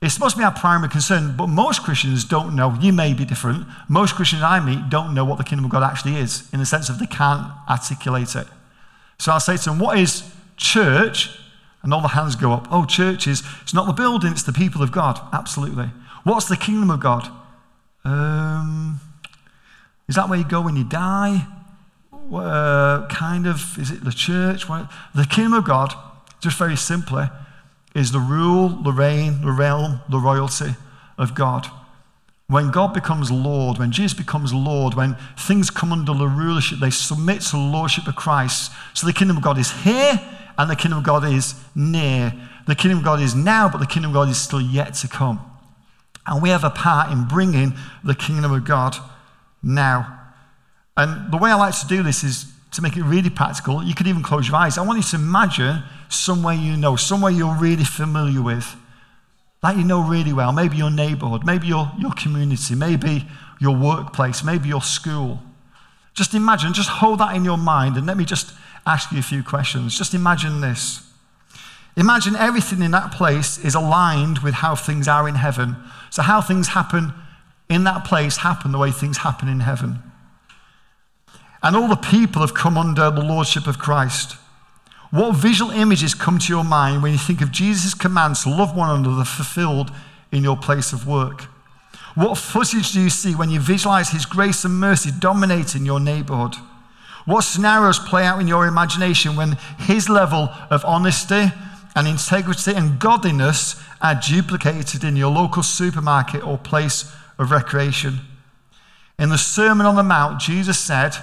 [0.00, 2.76] It's supposed to be our primary concern, but most Christians don't know.
[2.80, 3.66] You may be different.
[3.88, 6.66] Most Christians I meet don't know what the kingdom of God actually is, in the
[6.66, 8.46] sense of they can't articulate it.
[9.18, 11.38] So I'll say to them, What is church?
[11.82, 12.66] And all the hands go up.
[12.70, 15.20] Oh, church is, it's not the building, it's the people of God.
[15.34, 15.90] Absolutely.
[16.24, 17.30] What's the kingdom of God?
[18.04, 19.00] Um,
[20.08, 21.46] is that where you go when you die?
[22.32, 24.66] Uh, kind of, is it the church?
[24.66, 25.94] The kingdom of God,
[26.40, 27.24] just very simply,
[27.94, 30.76] is the rule, the reign, the realm, the royalty
[31.18, 31.66] of God.
[32.46, 36.90] When God becomes Lord, when Jesus becomes Lord, when things come under the rulership, they
[36.90, 38.70] submit to the lordship of Christ.
[38.92, 40.20] So the kingdom of God is here
[40.58, 42.34] and the kingdom of God is near.
[42.66, 45.08] The kingdom of God is now, but the kingdom of God is still yet to
[45.08, 45.40] come.
[46.26, 48.96] And we have a part in bringing the kingdom of God
[49.62, 50.20] now.
[50.96, 53.82] And the way I like to do this is to make it really practical.
[53.82, 54.78] You could even close your eyes.
[54.78, 58.76] I want you to imagine somewhere you know, somewhere you're really familiar with
[59.64, 63.26] that you know really well, maybe your neighborhood, maybe your, your community, maybe
[63.60, 65.40] your workplace, maybe your school.
[66.14, 68.52] Just imagine, just hold that in your mind, and let me just
[68.86, 69.96] ask you a few questions.
[69.96, 71.00] Just imagine this.
[71.96, 75.76] Imagine everything in that place is aligned with how things are in heaven.
[76.10, 77.12] So, how things happen
[77.68, 79.98] in that place happen the way things happen in heaven.
[81.62, 84.36] And all the people have come under the lordship of Christ.
[85.14, 88.74] What visual images come to your mind when you think of Jesus' commands to love
[88.74, 89.92] one another fulfilled
[90.32, 91.42] in your place of work?
[92.16, 96.56] What footage do you see when you visualize His grace and mercy dominating your neighborhood?
[97.26, 101.52] What scenarios play out in your imagination when His level of honesty
[101.94, 108.18] and integrity and godliness are duplicated in your local supermarket or place of recreation?
[109.16, 111.14] In the Sermon on the Mount, Jesus said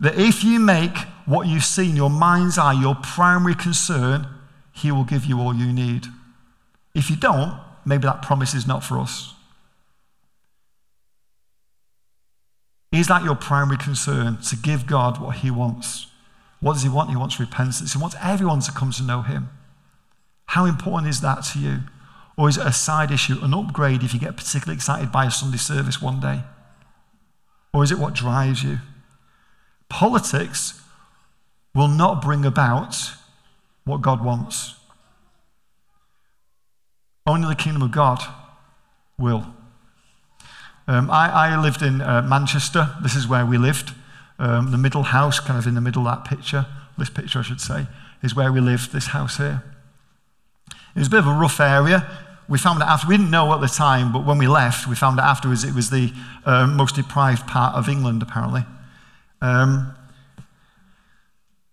[0.00, 0.96] that if you make
[1.30, 4.26] what you see in your mind's eye your primary concern,
[4.72, 6.06] He will give you all you need.
[6.92, 9.32] If you don't, maybe that promise is not for us.
[12.92, 16.08] Is that your primary concern to give God what He wants?
[16.58, 17.10] What does He want?
[17.10, 17.92] He wants repentance.
[17.92, 19.50] He wants everyone to come to know Him.
[20.46, 21.78] How important is that to you?
[22.36, 25.30] Or is it a side issue, an upgrade if you get particularly excited by a
[25.30, 26.40] Sunday service one day?
[27.72, 28.78] Or is it what drives you?
[29.88, 30.79] Politics
[31.74, 32.96] will not bring about
[33.84, 34.74] what God wants.
[37.26, 38.22] Only the kingdom of God
[39.18, 39.46] will.
[40.88, 42.96] Um, I, I, lived in uh, Manchester.
[43.02, 43.94] This is where we lived.
[44.38, 46.66] Um, the middle house, kind of in the middle of that picture,
[46.98, 47.86] this picture, I should say,
[48.22, 49.62] is where we lived, this house here.
[50.94, 52.10] It was a bit of a rough area.
[52.48, 54.96] We found out after, we didn't know at the time, but when we left, we
[54.96, 56.12] found out afterwards it was the
[56.44, 58.64] uh, most deprived part of England, apparently.
[59.40, 59.94] Um,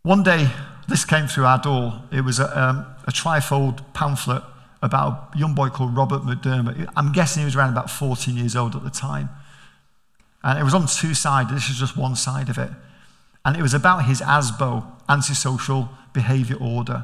[0.08, 0.50] one day,
[0.88, 2.02] this came through our door.
[2.14, 4.42] It was a, um, a trifold pamphlet
[4.82, 6.88] about a young boy called Robert McDermott.
[6.96, 9.30] I'm guessing he was around about 14 years old at the time.
[10.44, 11.52] And it was on two sides.
[11.52, 12.70] This is just one side of it.
[13.44, 17.04] And it was about his ASBO, antisocial behavior order.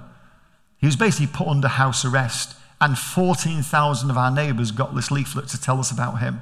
[0.77, 5.49] He was basically put under house arrest, and 14,000 of our neighbours got this leaflet
[5.49, 6.41] to tell us about him.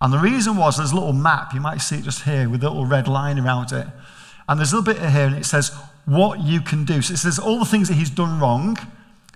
[0.00, 2.62] And the reason was there's a little map, you might see it just here with
[2.64, 3.86] a little red line around it.
[4.48, 5.72] And there's a little bit here, and it says
[6.04, 7.02] what you can do.
[7.02, 8.78] So it says all the things that he's done wrong,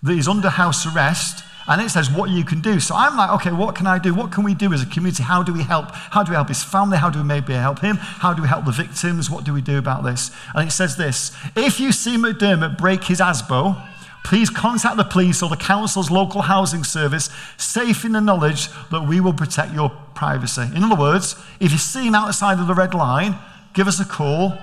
[0.02, 2.80] that he's under house arrest, and it says what you can do.
[2.80, 4.14] So I'm like, okay, what can I do?
[4.14, 5.22] What can we do as a community?
[5.22, 5.90] How do we help?
[5.92, 6.96] How do we help his family?
[6.96, 7.96] How do we maybe help him?
[7.96, 9.30] How do we help the victims?
[9.30, 10.30] What do we do about this?
[10.54, 13.80] And it says this If you see McDermott break his ASBO,
[14.24, 19.06] please contact the police or the council's local housing service, safe in the knowledge that
[19.06, 20.68] we will protect your privacy.
[20.74, 23.36] In other words, if you see him outside of the red line,
[23.74, 24.58] give us a call.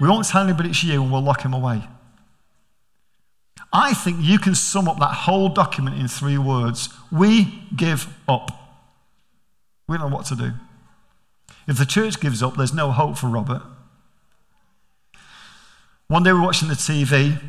[0.00, 1.82] We won't tell anybody it's you and we'll lock him away.
[3.72, 8.50] I think you can sum up that whole document in three words We give up.
[9.86, 10.52] We don't know what to do.
[11.68, 13.62] If the church gives up, there's no hope for Robert.
[16.08, 17.40] One day we we're watching the TV,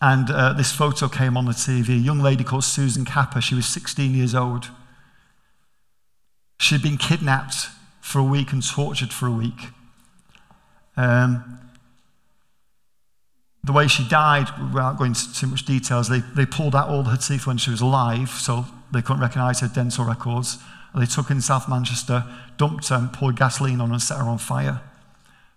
[0.00, 1.90] and uh, this photo came on the TV.
[1.90, 4.68] A young lady called Suzanne Capper, she was 16 years old.
[6.58, 7.68] She'd been kidnapped
[8.00, 9.70] for a week and tortured for a week.
[10.96, 11.60] Um,
[13.64, 17.02] the way she died, without going into too much details, they, they pulled out all
[17.02, 20.58] her teeth when she was alive, so they couldn't recognize her dental records.
[20.94, 22.24] They took her in South Manchester,
[22.56, 24.80] dumped her, and poured gasoline on her and set her on fire.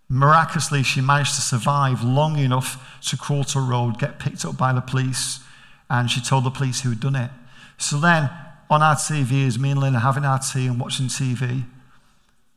[0.09, 4.57] Miraculously, she managed to survive long enough to crawl to a road, get picked up
[4.57, 5.39] by the police,
[5.87, 7.29] and she told the police who had done it.
[7.77, 8.31] So then,
[8.71, 11.63] on our TV, as me and Lynn are having our tea and watching TV,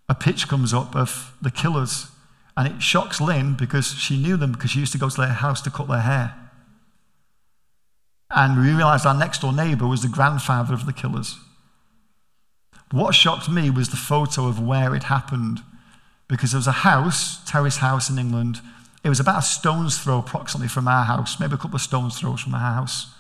[0.09, 2.07] a pitch comes up of the killers
[2.57, 5.29] and it shocks Lynn because she knew them because she used to go to their
[5.29, 6.35] house to cut their hair.
[8.31, 11.39] And we realized our next door neighbor was the grandfather of the killers.
[12.91, 15.63] What shocked me was the photo of where it happened
[16.29, 18.61] because there was a house, terrace house in England.
[19.03, 22.19] It was about a stone's throw approximately from our house, maybe a couple of stone's
[22.19, 23.15] throws from our house.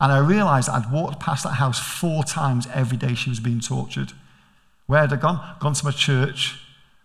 [0.00, 3.60] And I realized I'd walked past that house four times every day she was being
[3.60, 4.12] tortured.
[4.86, 5.56] Where had I gone?
[5.60, 6.60] Gone to my church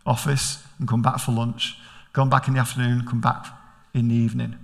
[0.05, 1.77] office, and come back for lunch,
[2.13, 3.45] gone back in the afternoon, come back
[3.93, 4.57] in the evening.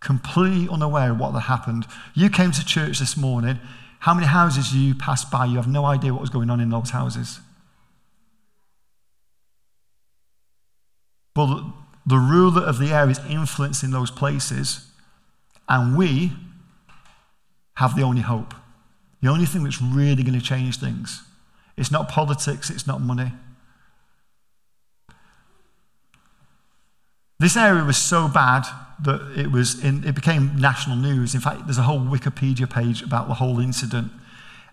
[0.00, 1.86] Completely unaware of what had happened.
[2.14, 3.60] You came to church this morning.
[4.00, 5.44] How many houses you passed by?
[5.44, 7.40] You have no idea what was going on in those houses.
[11.34, 11.64] But
[12.04, 14.86] the ruler of the air is influencing those places,
[15.68, 16.32] and we
[17.76, 18.54] have the only hope.
[19.22, 21.22] The only thing that's really going to change things.
[21.76, 23.32] It's not politics, it's not money.
[27.42, 28.62] This area was so bad
[29.00, 31.34] that it, was in, it became national news.
[31.34, 34.12] In fact, there's a whole Wikipedia page about the whole incident.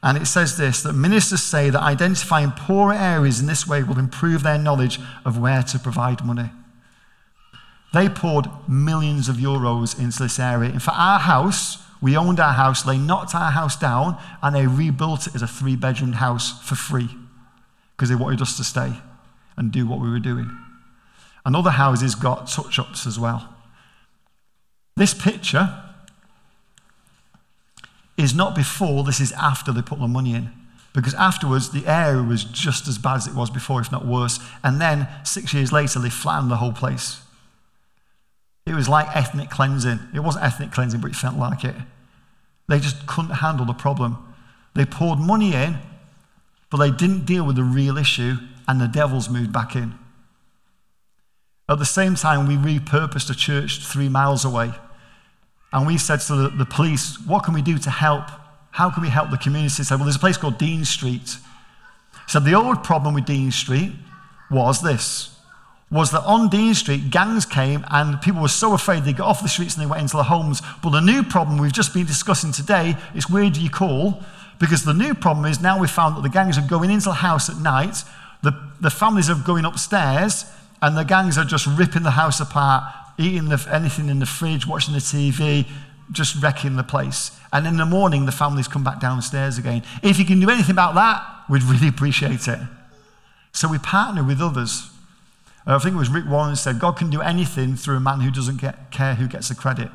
[0.04, 3.98] And it says this that ministers say that identifying poorer areas in this way will
[3.98, 6.52] improve their knowledge of where to provide money.
[7.92, 10.70] They poured millions of euros into this area.
[10.70, 14.68] And for our house, we owned our house, they knocked our house down, and they
[14.68, 17.10] rebuilt it as a three bedroom house for free
[17.98, 18.94] because they wanted us to stay
[19.58, 20.56] and do what we were doing.
[21.50, 23.50] And other houses got touch ups as well.
[24.96, 25.84] This picture
[28.18, 30.52] is not before, this is after they put the money in.
[30.94, 34.38] Because afterwards, the area was just as bad as it was before, if not worse.
[34.64, 37.20] And then, six years later, they flattened the whole place.
[38.68, 40.02] It was like ethnic cleansing.
[40.14, 41.74] It wasn't ethnic cleansing, but it felt like it.
[42.68, 44.20] They just couldn't handle the problem.
[44.76, 45.80] They poured money in,
[46.70, 48.36] but they didn't deal with the real issue,
[48.68, 49.98] and the devils moved back in.
[51.70, 54.72] At the same time, we repurposed a church three miles away
[55.72, 58.24] and we said to the, the police, what can we do to help?
[58.72, 59.76] How can we help the community?
[59.78, 61.38] They said, well, there's a place called Dean Street.
[62.28, 63.94] So the old problem with Dean Street
[64.50, 65.36] was this
[65.92, 69.42] was that on Dean Street, gangs came and people were so afraid they got off
[69.42, 70.62] the streets and they went into their homes.
[70.84, 74.22] But the new problem we've just been discussing today is where do you call?
[74.60, 77.14] Because the new problem is now we've found that the gangs are going into the
[77.14, 78.04] house at night,
[78.44, 80.46] the, the families are going upstairs,
[80.82, 82.84] and the gangs are just ripping the house apart
[83.20, 85.68] eating the, anything in the fridge, watching the TV,
[86.12, 87.38] just wrecking the place.
[87.52, 89.84] And in the morning, the families come back downstairs again.
[90.02, 92.60] If you can do anything about that, we'd really appreciate it.
[93.52, 94.90] So we partner with others.
[95.68, 98.22] Uh, I think it was Rick Warren said, God can do anything through a man
[98.22, 99.90] who doesn't get, care who gets the credit.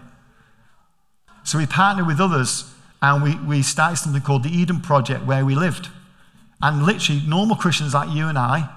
[1.45, 2.71] So we partner with others
[3.01, 5.89] and we, we started something called the Eden Project where we lived.
[6.61, 8.74] And literally, normal Christians like you and I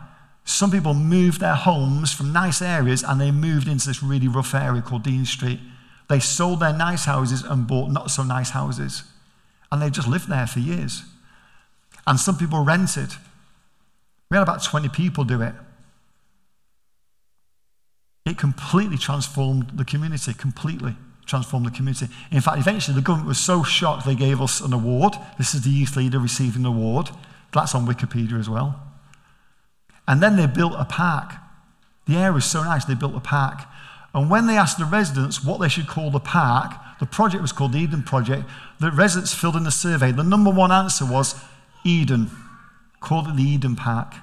[0.48, 4.56] some people moved their homes from nice areas and they moved into this really rough
[4.56, 5.60] area called Dean Street.
[6.08, 9.04] They sold their nice houses and bought not so nice houses.
[9.70, 11.04] And they just lived there for years.
[12.08, 13.10] And some people rented.
[14.32, 15.54] We had about 20 people do it.
[18.26, 20.95] It completely transformed the community, completely
[21.26, 22.08] transformed the community.
[22.32, 25.14] In fact, eventually the government was so shocked they gave us an award.
[25.38, 27.10] This is the youth leader receiving the award.
[27.52, 28.87] That's on Wikipedia as well.
[30.08, 31.34] And then they built a park.
[32.05, 33.62] The area was so nice, they built a park.
[34.14, 37.51] And when they asked the residents what they should call the park, the project was
[37.51, 38.45] called the Eden Project.
[38.80, 40.12] The residents filled in the survey.
[40.12, 41.36] The number one answer was
[41.84, 42.32] Eden.
[42.99, 44.16] Called it the Eden Park.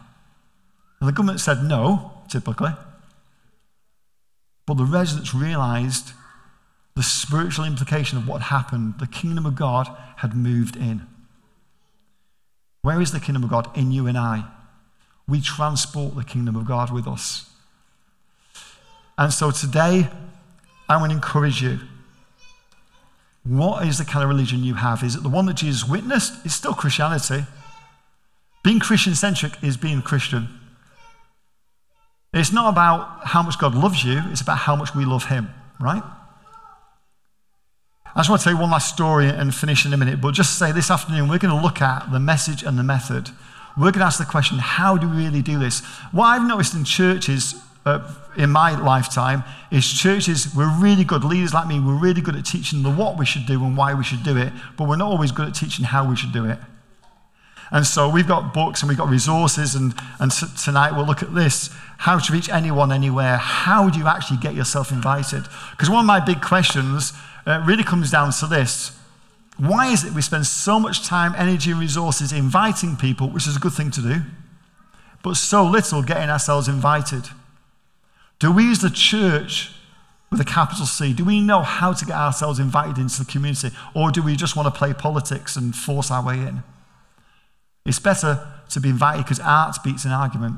[0.99, 2.72] And the government said no, typically.
[4.66, 6.12] But the residents realized
[6.97, 8.95] the spiritual implication of what happened.
[8.99, 11.07] The kingdom of God had moved in.
[12.82, 13.76] Where is the kingdom of God?
[13.76, 14.45] In you and I
[15.27, 17.51] we transport the kingdom of God with us.
[19.16, 20.09] And so today,
[20.89, 21.81] I want to encourage you.
[23.45, 25.03] What is the kind of religion you have?
[25.03, 26.45] Is it the one that Jesus witnessed?
[26.45, 27.45] It's still Christianity.
[28.62, 30.49] Being Christian centric is being Christian.
[32.33, 35.51] It's not about how much God loves you, it's about how much we love Him,
[35.79, 36.03] right?
[38.16, 40.35] I just want to tell you one last story and finish in a minute, but
[40.35, 43.31] just say this afternoon we're going to look at the message and the method
[43.77, 45.81] we're going to ask the question how do we really do this?
[46.12, 47.55] What I've noticed in churches
[47.85, 48.01] uh,
[48.37, 52.47] in my lifetime is churches, we're really good, leaders like me, we're really good at
[52.47, 55.11] teaching the what we should do and why we should do it, but we're not
[55.11, 56.59] always good at teaching how we should do it.
[57.70, 61.22] And so we've got books and we've got resources, and, and t- tonight we'll look
[61.22, 63.37] at this how to reach anyone, anywhere.
[63.37, 65.45] How do you actually get yourself invited?
[65.70, 67.12] Because one of my big questions
[67.47, 68.99] uh, really comes down to this
[69.57, 73.57] why is it we spend so much time, energy, and resources inviting people, which is
[73.57, 74.16] a good thing to do,
[75.22, 77.24] but so little getting ourselves invited?
[78.40, 79.72] Do we use the church
[80.30, 81.12] with a capital C?
[81.12, 83.70] Do we know how to get ourselves invited into the community?
[83.94, 86.64] Or do we just want to play politics and force our way in?
[87.86, 90.57] It's better to be invited because art beats an argument.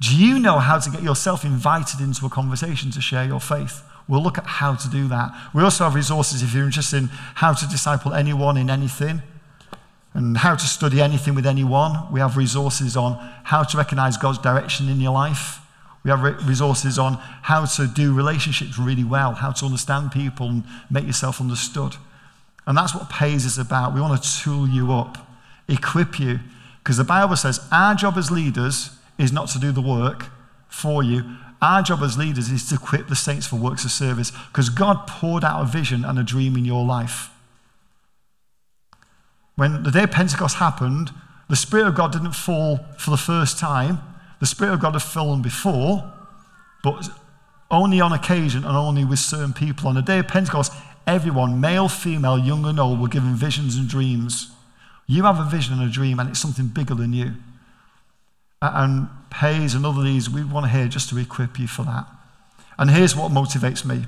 [0.00, 3.82] Do you know how to get yourself invited into a conversation to share your faith?
[4.08, 5.32] We'll look at how to do that.
[5.54, 9.22] We also have resources if you're interested in how to disciple anyone in anything
[10.14, 12.12] and how to study anything with anyone.
[12.12, 15.58] We have resources on how to recognize God's direction in your life.
[16.04, 20.64] We have resources on how to do relationships really well, how to understand people and
[20.90, 21.96] make yourself understood.
[22.66, 23.94] And that's what PAIS is about.
[23.94, 25.18] We want to tool you up,
[25.68, 26.40] equip you,
[26.82, 30.26] because the Bible says our job as leaders is not to do the work
[30.68, 31.22] for you,
[31.62, 35.06] our job as leaders is to equip the saints for works of service because God
[35.06, 37.30] poured out a vision and a dream in your life.
[39.54, 41.12] When the day of Pentecost happened,
[41.48, 44.00] the Spirit of God didn't fall for the first time.
[44.40, 46.12] The Spirit of God had fallen before,
[46.82, 47.08] but
[47.70, 49.88] only on occasion and only with certain people.
[49.88, 50.72] On the day of Pentecost,
[51.06, 54.50] everyone, male, female, young and old, were given visions and dreams.
[55.06, 57.34] You have a vision and a dream, and it's something bigger than you.
[58.62, 62.06] And PAIS and other these, we want to hear just to equip you for that.
[62.78, 64.04] And here's what motivates me.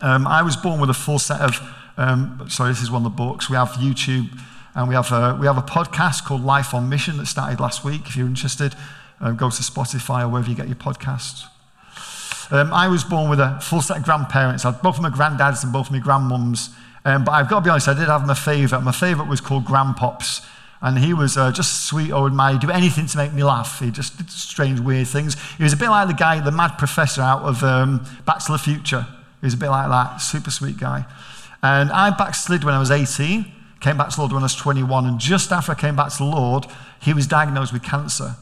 [0.00, 1.60] Um, I was born with a full set of,
[1.96, 3.48] um, sorry, this is one of the books.
[3.48, 4.28] We have YouTube
[4.74, 7.84] and we have a, we have a podcast called Life on Mission that started last
[7.84, 8.02] week.
[8.06, 8.74] If you're interested,
[9.20, 11.44] uh, go to Spotify or wherever you get your podcasts.
[12.50, 14.64] Um, I was born with a full set of grandparents.
[14.64, 16.74] I had both of my granddads and both of my grandmums.
[17.04, 18.82] Um, but I've got to be honest, I did have my favourite.
[18.82, 20.44] My favourite was called Grandpops.
[20.84, 22.52] And he was uh, just sweet old man.
[22.52, 23.80] He'd do anything to make me laugh.
[23.80, 25.34] He just did strange, weird things.
[25.56, 28.52] He was a bit like the guy, the mad professor out of um, Back to
[28.52, 29.06] the Future.
[29.40, 31.06] He was a bit like that, super sweet guy.
[31.62, 34.54] And I backslid when I was 18, came back to the Lord when I was
[34.54, 35.06] 21.
[35.06, 36.66] And just after I came back to the Lord,
[37.00, 38.36] he was diagnosed with cancer.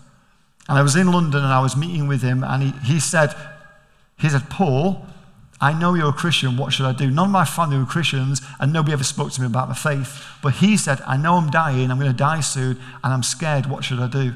[0.69, 3.37] And I was in London and I was meeting with him, and he, he said,
[4.19, 5.07] he said, Paul,
[5.63, 6.57] I know you're a Christian.
[6.57, 7.09] What should I do?
[7.09, 10.27] None of my family were Christians, and nobody ever spoke to me about the faith.
[10.43, 11.89] But he said, I know I'm dying.
[11.89, 13.67] I'm going to die soon, and I'm scared.
[13.67, 14.35] What should I do?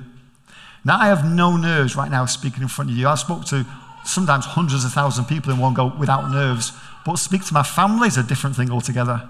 [0.84, 3.08] Now, I have no nerves right now speaking in front of you.
[3.08, 3.66] I spoke to
[4.04, 6.72] sometimes hundreds of thousands of people in one go without nerves.
[7.04, 9.28] But speak to my family is a different thing altogether.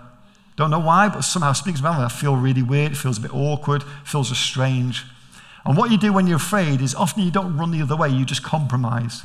[0.57, 2.92] Don't know why, but somehow speaking to my family, I feel really weird.
[2.92, 3.82] It feels a bit awkward.
[4.05, 5.05] Feels strange.
[5.64, 8.11] And what you do when you're afraid is often you don't run the other way,
[8.11, 9.22] you just compromise.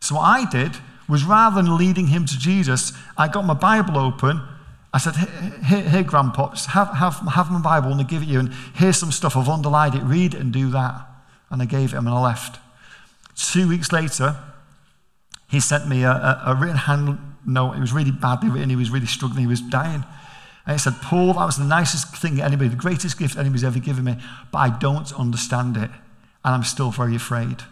[0.00, 0.72] So what I did
[1.08, 4.40] was rather than leading him to Jesus, I got my Bible open.
[4.92, 5.14] I said,
[5.64, 8.40] here, here grandpops, have, have, have my Bible and I give it you.
[8.40, 9.36] And here's some stuff.
[9.36, 10.02] I've underlined it.
[10.02, 11.06] Read it and do that.
[11.50, 12.58] And I gave it him and I left.
[13.36, 14.36] Two weeks later,
[15.50, 17.74] he sent me a, a, a written hand note.
[17.74, 18.70] It was really badly written.
[18.70, 19.42] He was really struggling.
[19.42, 20.04] He was dying.
[20.66, 23.78] And he said, Paul, that was the nicest thing anybody, the greatest gift anybody's ever
[23.78, 24.16] given me,
[24.50, 25.90] but I don't understand it.
[26.44, 27.62] And I'm still very afraid.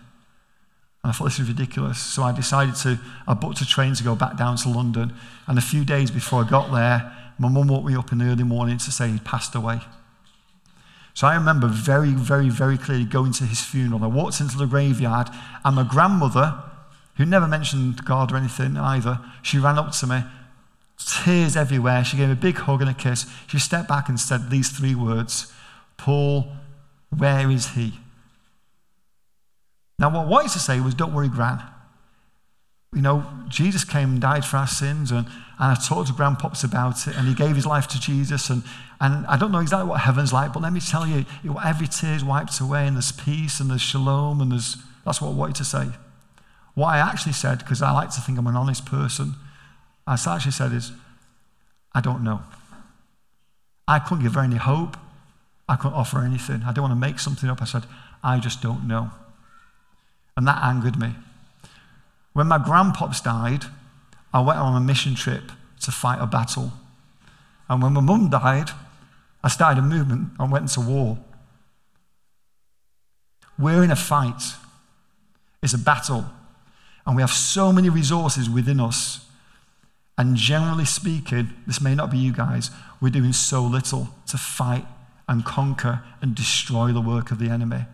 [1.04, 1.98] I thought this was ridiculous.
[1.98, 2.98] So I decided to,
[3.28, 5.12] I booked a train to go back down to London.
[5.46, 8.24] And a few days before I got there, my mum woke me up in the
[8.26, 9.80] early morning to say he'd passed away.
[11.12, 14.02] So I remember very, very, very clearly going to his funeral.
[14.02, 15.28] I walked into the graveyard,
[15.64, 16.60] and my grandmother,
[17.16, 20.24] who never mentioned God or anything either, she ran up to me,
[20.98, 22.02] tears everywhere.
[22.02, 23.26] She gave me a big hug and a kiss.
[23.46, 25.52] She stepped back and said these three words
[25.96, 26.48] Paul,
[27.10, 27.94] where is he?
[30.04, 31.62] Now, what I wanted to say was, don't worry, Gran.
[32.92, 36.62] You know, Jesus came and died for our sins, and, and I talked to Grandpops
[36.62, 38.50] about it, and he gave his life to Jesus.
[38.50, 38.64] And,
[39.00, 41.24] and I don't know exactly what heaven's like, but let me tell you,
[41.64, 44.76] every tear is wiped away, and there's peace, and there's shalom, and there's,
[45.06, 45.86] that's what I wanted to say.
[46.74, 49.36] What I actually said, because I like to think I'm an honest person,
[50.06, 50.92] I actually said is,
[51.94, 52.42] I don't know.
[53.88, 54.98] I couldn't give her any hope.
[55.66, 56.62] I couldn't offer anything.
[56.66, 57.62] I don't want to make something up.
[57.62, 57.84] I said,
[58.22, 59.10] I just don't know.
[60.36, 61.14] And that angered me.
[62.32, 63.64] When my grandpops died,
[64.32, 66.72] I went on a mission trip to fight a battle.
[67.68, 68.70] And when my mum died,
[69.42, 71.18] I started a movement and went into war.
[73.58, 74.42] We're in a fight.
[75.62, 76.24] It's a battle.
[77.06, 79.26] And we have so many resources within us.
[80.18, 82.70] And generally speaking, this may not be you guys,
[83.00, 84.86] we're doing so little to fight
[85.28, 87.84] and conquer and destroy the work of the enemy.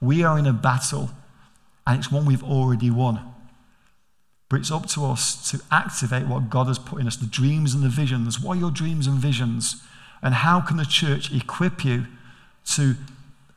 [0.00, 1.10] We are in a battle
[1.88, 3.18] and it's one we've already won.
[4.50, 7.74] But it's up to us to activate what God has put in us the dreams
[7.74, 8.38] and the visions.
[8.38, 9.82] What are your dreams and visions?
[10.22, 12.06] And how can the church equip you
[12.74, 12.96] to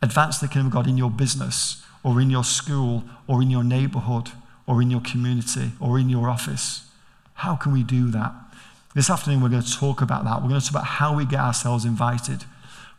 [0.01, 3.65] advance the kingdom of God in your business or in your school or in your
[3.65, 4.31] neighborhood
[4.65, 6.85] or in your community or in your office?
[7.33, 8.31] How can we do that?
[8.95, 10.41] This afternoon, we're going to talk about that.
[10.41, 12.45] We're going to talk about how we get ourselves invited.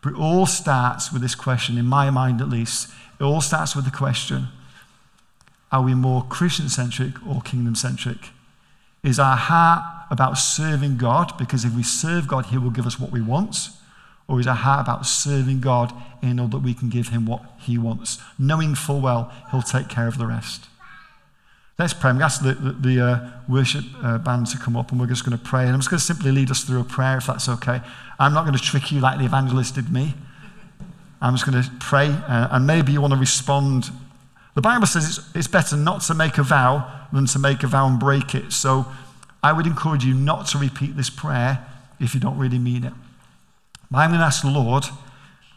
[0.02, 2.90] But it all starts with this question, in my mind at least.
[3.18, 4.48] It all starts with the question
[5.72, 8.30] are we more Christian centric or kingdom centric?
[9.02, 11.36] Is our heart about serving God?
[11.38, 13.70] Because if we serve God, He will give us what we want.
[14.28, 15.92] Or is our heart about serving God
[16.22, 19.88] in order that we can give Him what He wants, knowing full well He'll take
[19.88, 20.68] care of the rest?
[21.78, 22.10] Let's pray.
[22.10, 25.00] I'm going to ask the, the, the uh, worship uh, band to come up and
[25.00, 25.62] we're just going to pray.
[25.62, 27.80] And I'm just going to simply lead us through a prayer if that's okay.
[28.20, 30.14] I'm not going to trick you like the evangelist did me.
[31.20, 33.90] I'm just going to pray uh, and maybe you want to respond
[34.54, 37.66] the Bible says it's, it's better not to make a vow than to make a
[37.66, 38.52] vow and break it.
[38.52, 38.86] So
[39.42, 41.66] I would encourage you not to repeat this prayer
[41.98, 42.92] if you don't really mean it.
[43.94, 44.84] I'm going to ask the Lord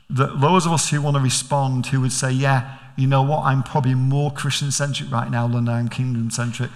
[0.09, 3.43] that those of us who want to respond, who would say, Yeah, you know what,
[3.45, 6.71] I'm probably more Christian centric right now than I'm kingdom centric.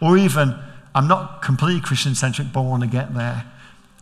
[0.00, 0.56] Or even,
[0.94, 3.44] I'm not completely Christian centric, but I want to get there.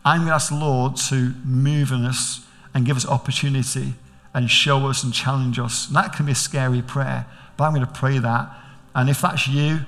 [0.05, 3.93] I'm going to ask the Lord to move in us and give us opportunity
[4.33, 5.87] and show us and challenge us.
[5.87, 7.25] And that can be a scary prayer.
[7.57, 8.49] But I'm going to pray that.
[8.95, 9.79] And if that's you,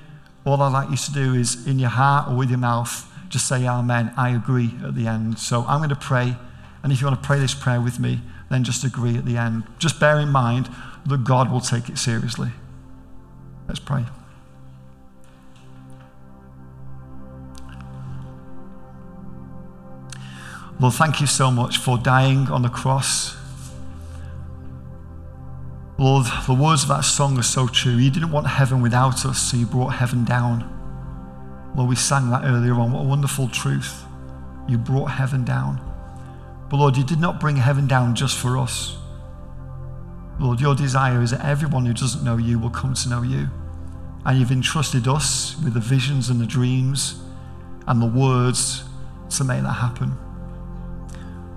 [0.44, 3.46] all I'd like you to do is in your heart or with your mouth, just
[3.46, 4.12] say Amen.
[4.16, 5.38] I agree at the end.
[5.38, 6.36] So I'm going to pray
[6.82, 9.36] And if you want to pray this prayer with me, then just agree at the
[9.36, 9.64] end.
[9.78, 10.68] Just bear in mind
[11.06, 12.50] that God will take it seriously.
[13.68, 14.06] Let's pray.
[20.80, 23.36] Lord, thank you so much for dying on the cross.
[26.00, 27.92] Lord, the words of that song are so true.
[27.92, 30.64] You didn't want heaven without us, so you brought heaven down.
[31.76, 32.92] Lord, we sang that earlier on.
[32.92, 34.02] What a wonderful truth.
[34.66, 35.78] You brought heaven down.
[36.70, 38.96] But Lord, you did not bring heaven down just for us.
[40.38, 43.48] Lord, your desire is that everyone who doesn't know you will come to know you.
[44.24, 47.20] And you've entrusted us with the visions and the dreams
[47.86, 48.84] and the words
[49.36, 50.16] to make that happen.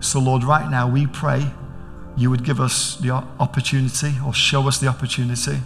[0.02, 1.50] So, Lord, right now we pray
[2.16, 5.60] you would give us the opportunity or show us the opportunity.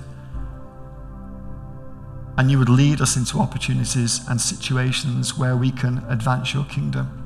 [2.37, 7.23] And you would lead us into opportunities and situations where we can advance your kingdom.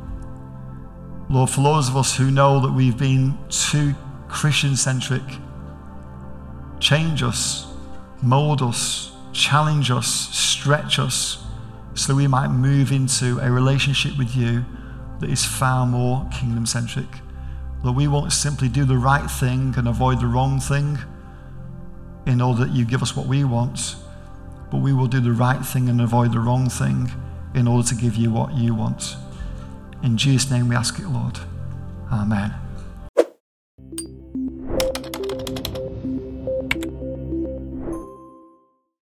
[1.30, 3.94] Lord, for those of us who know that we've been too
[4.28, 5.24] Christian centric,
[6.80, 7.68] change us,
[8.22, 11.46] mold us, challenge us, stretch us,
[11.94, 14.66] so we might move into a relationship with you
[15.20, 17.08] that is far more kingdom centric.
[17.84, 21.00] That we won't simply do the right thing and avoid the wrong thing
[22.26, 23.96] in order that you give us what we want,
[24.70, 27.12] but we will do the right thing and avoid the wrong thing
[27.56, 29.16] in order to give you what you want.
[30.04, 31.40] In Jesus' name we ask it, Lord.
[32.12, 32.61] Amen.